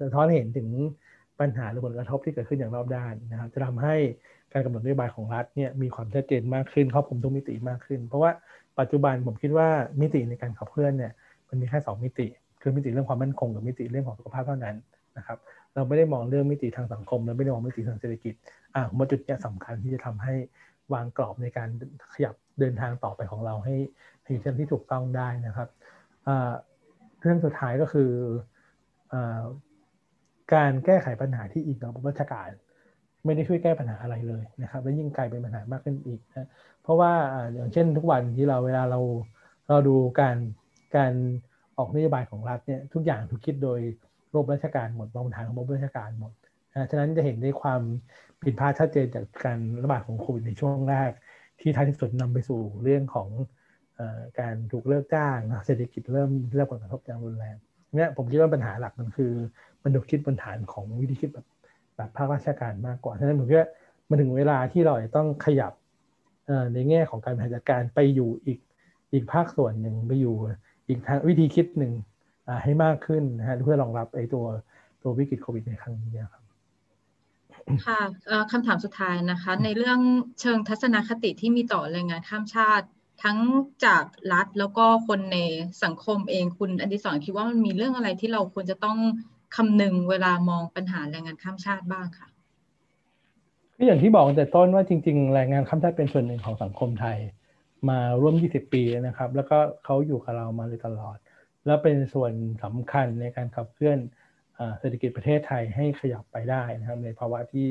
[0.00, 0.68] สะท้อนเห็นถึง
[1.40, 3.94] ปัญหาหรือผลกระทบที่เกิดขึ้นอย่างรอบด้านนะครับ จะทำให้
[4.52, 8.30] การกำหนดนโยบายของรัฐเนี่ยมีความชัดเจนมากขึ้นครอบคลุมทุกมิติมากขึ้น เพราะว่า
[8.80, 9.68] ปัจจุบันผมคิดว่า
[10.00, 11.12] มิติในการขับเคลื่อนเนี่ย
[11.48, 12.26] มันมีแค่ 2 มิติ
[12.62, 14.76] คือมิติเรื่องความมั่นคงกับมิติเรื่องของสุขภาพเท่านั้น
[15.18, 15.38] นะครับ
[15.74, 18.34] เราไม่ได้มองเรื่องมิติทางสังคมเราไม่ได้มองมิติทางเศรษฐกิจ
[18.74, 20.34] อ่ามาจุดนี้สำคัญที่จะทำให้
[20.92, 21.68] วางกรอบในการ
[22.14, 23.74] ขยับเดินทางต่อไปของเราให้
[24.24, 25.68] ให้เช่นที่ถูกต้องได้นะครับ
[27.20, 28.10] เรื่องสุดท้ายก็คือ
[30.54, 32.50] การแก้ไขปัญหาที่อีกระบบราชการ
[33.24, 36.48] ไม่ได้ช่วยแก้ปัญหาอะไรเลยนะครับและยิ่งกลายเป็นปัญหามากขึ้นอีกนะ
[36.82, 37.12] เพราะว่า
[37.54, 39.00] อย่างเช่นทุกวันที่เราเวลาเรา
[39.68, 40.36] เราดูการ
[40.96, 41.12] การ
[41.78, 43.80] ออกนโยบายของรัฐเนี่ยทุกอย่างถูกคิดโดย
[44.32, 46.32] ระบบราชการหมดบางฐานของระบบราชการหมด
[46.72, 47.80] นะฉะนั้นจะเห็นได้ความ
[48.42, 51.10] ผิดพลาดชัดเจนจากการระบาดของโควิดในช่วงแรก
[51.60, 53.28] ที่ท้ายที่สุดนำไปสู่เรื่องของ
[54.40, 57.56] การถูกเลิกจ้างเศรษฐกิจเริ่มเริ่มผลกระทบอย่างรุนแรง
[57.96, 59.32] เนี่ยผมคิดว่าปัญหาหลักมันคือ
[59.82, 61.46] มันถูกคิดบนฐานของวิธีคิดแบบ
[61.96, 63.68] แบบภาคราชการมากกว่า ฉะนั้นผมคิดว่า
[64.08, 65.72] มันถึงเวลาที่เราต้องขยับ
[66.74, 68.58] ในแง่ของการบริหารจัดการไปอยู่อีก
[69.12, 70.36] อีกภาคส่วนหนึ่งไปอยู่
[70.88, 71.92] อีกทางวิธีคิดหนึ่ง
[72.62, 74.44] ให้มากขึ้นนะฮะเพื่อรองรับไอ้ตัว
[75.02, 76.42] ตัววิกฤตโควิดในครั้งนี้ครับ
[77.86, 78.00] ค่ะ
[78.52, 80.00] คำถามสุดท้ายนะคะ ในเรื่อง
[80.40, 82.86] เชิงทัศนคติที่มีต่อแรงงานข้ามชาติ
[83.22, 83.38] ทั้ง
[83.84, 85.38] จากรัฐแล้วก็คนใน
[85.84, 88.98] สังคมเองคุณอดิศรคิดว่ามันมีเรื่องอะไรที่เราควรจะต้อง
[89.56, 92.28] คำนึงเวลามองปัญหาแรงงานข้ามชาติบ้างค่ะ
[93.76, 97.18] ก็อย่างที่บอกแต่ต้นว่าจริง ๆ แรงงานข้ามชาติเป็นส่วนหนึ่งของสังคมไทย
[97.88, 101.16] มาร่วม 20 ปีนะครับ แล้วก็เขาอยู่กับเรามาเลยตลอด
[101.66, 102.32] แล้วเป็นส่วน
[102.64, 103.98] สำคัญในการขับเคลื่อน
[104.78, 107.68] เศรษฐกิจประเทศไทยให้ขยับไปได้นะครับ ในภาวะที่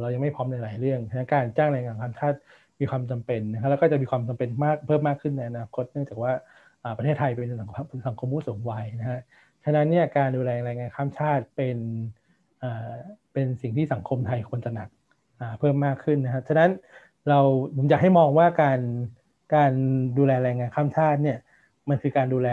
[0.00, 2.38] เรายังไม่พร้อมในหลายเรื่องฉะนั้นการจ้างแรงงานข้ามชาติ
[2.80, 6.32] มีความจำเป็นนะครับแล้วก็จะมีความจำเป็นมากเพิ่มมากขึ้นในอนาคตเนื่องจากว่า
[6.96, 9.20] ประเทศไทยเป็นสังคมสังคมผู้สูงวัยนะฮะ
[9.64, 11.76] ฉะนั้นเนี่ยการดูแลแรงงานข้ามชาติเป็น
[13.32, 14.88] เป็นสิ่งที่สังคมไทยควรจะหนัก
[15.58, 16.70] เพิ่มมากขึ้นนะครับฉะนั้น
[17.28, 17.40] เรา
[17.76, 18.80] ผมอยากให้มองว่าการ
[19.54, 19.72] การ
[20.18, 21.38] ดูแลแรงงานข้ามชาติเนี่ย
[21.88, 22.48] มันคือการดูแล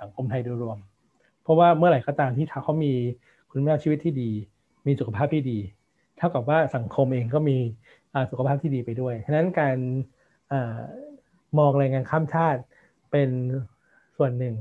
[0.00, 0.78] สังคมไทยโดยรวม
[1.42, 2.92] เพราะว่าเมื่อไหร่ก็ตามที่เขามี
[3.50, 4.30] คุณภาพชีวิตที่ดี
[4.86, 5.58] มีสุขภาพที่ดี
[6.16, 7.56] เท่ากับว่าสังคมเองก็มี
[8.30, 9.76] สุขภาพที่ดีไปด้วย ฉะนั้นการ
[10.52, 10.54] อ
[11.58, 12.60] มองแรงงานข้ามชาติ
[13.12, 13.30] เป็น
[14.16, 14.54] ส่วนหนึ่ง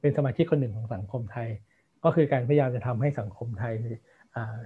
[0.00, 1.48] เป็นสมาชิกคนหนึ่งของสังคมไทย
[2.04, 3.74] ก็คือการพยายามจะทำให้สังคมไทย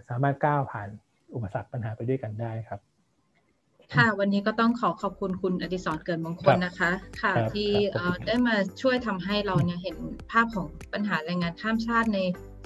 [0.09, 0.89] สามารถก้าวผ่าน
[1.35, 2.81] อุปสรรคปัญหาไปด้วยกันได้ครับ
[3.95, 6.91] ค่ะวันนี้ก็ต้องขอขอบคุณคุณอดิศรเกิดมงคลนะคะ
[7.23, 7.71] ค่ะที่
[8.27, 9.97] ได้มาช่วยทำให้เราเนี่ยเห็น
[10.31, 12.19] ภาพของปัญหาแรงงานข้ามชาติใน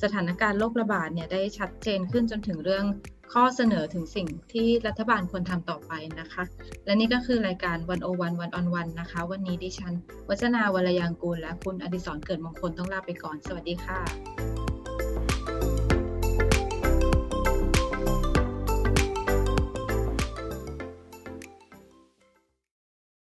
[0.02, 2.84] สถานการณ์โรคระบาดเนี่ยได้ชัดเจนขึ้นจนถึงเรื่อง
[3.32, 6.42] ข้อเสนอถึงสิ่งที่รัฐบาลควรทำต่อไปนะคะ
[6.84, 9.94] และนี่ก็คือรายการวันโอวันวันออนวันนะคะ วันนี้ดิฉัน
[10.28, 14.65] วัชนาวรยางกูลและคุณอดิศรเกิดมงคลต้องลาไปก่อน สวัสดีค่ะ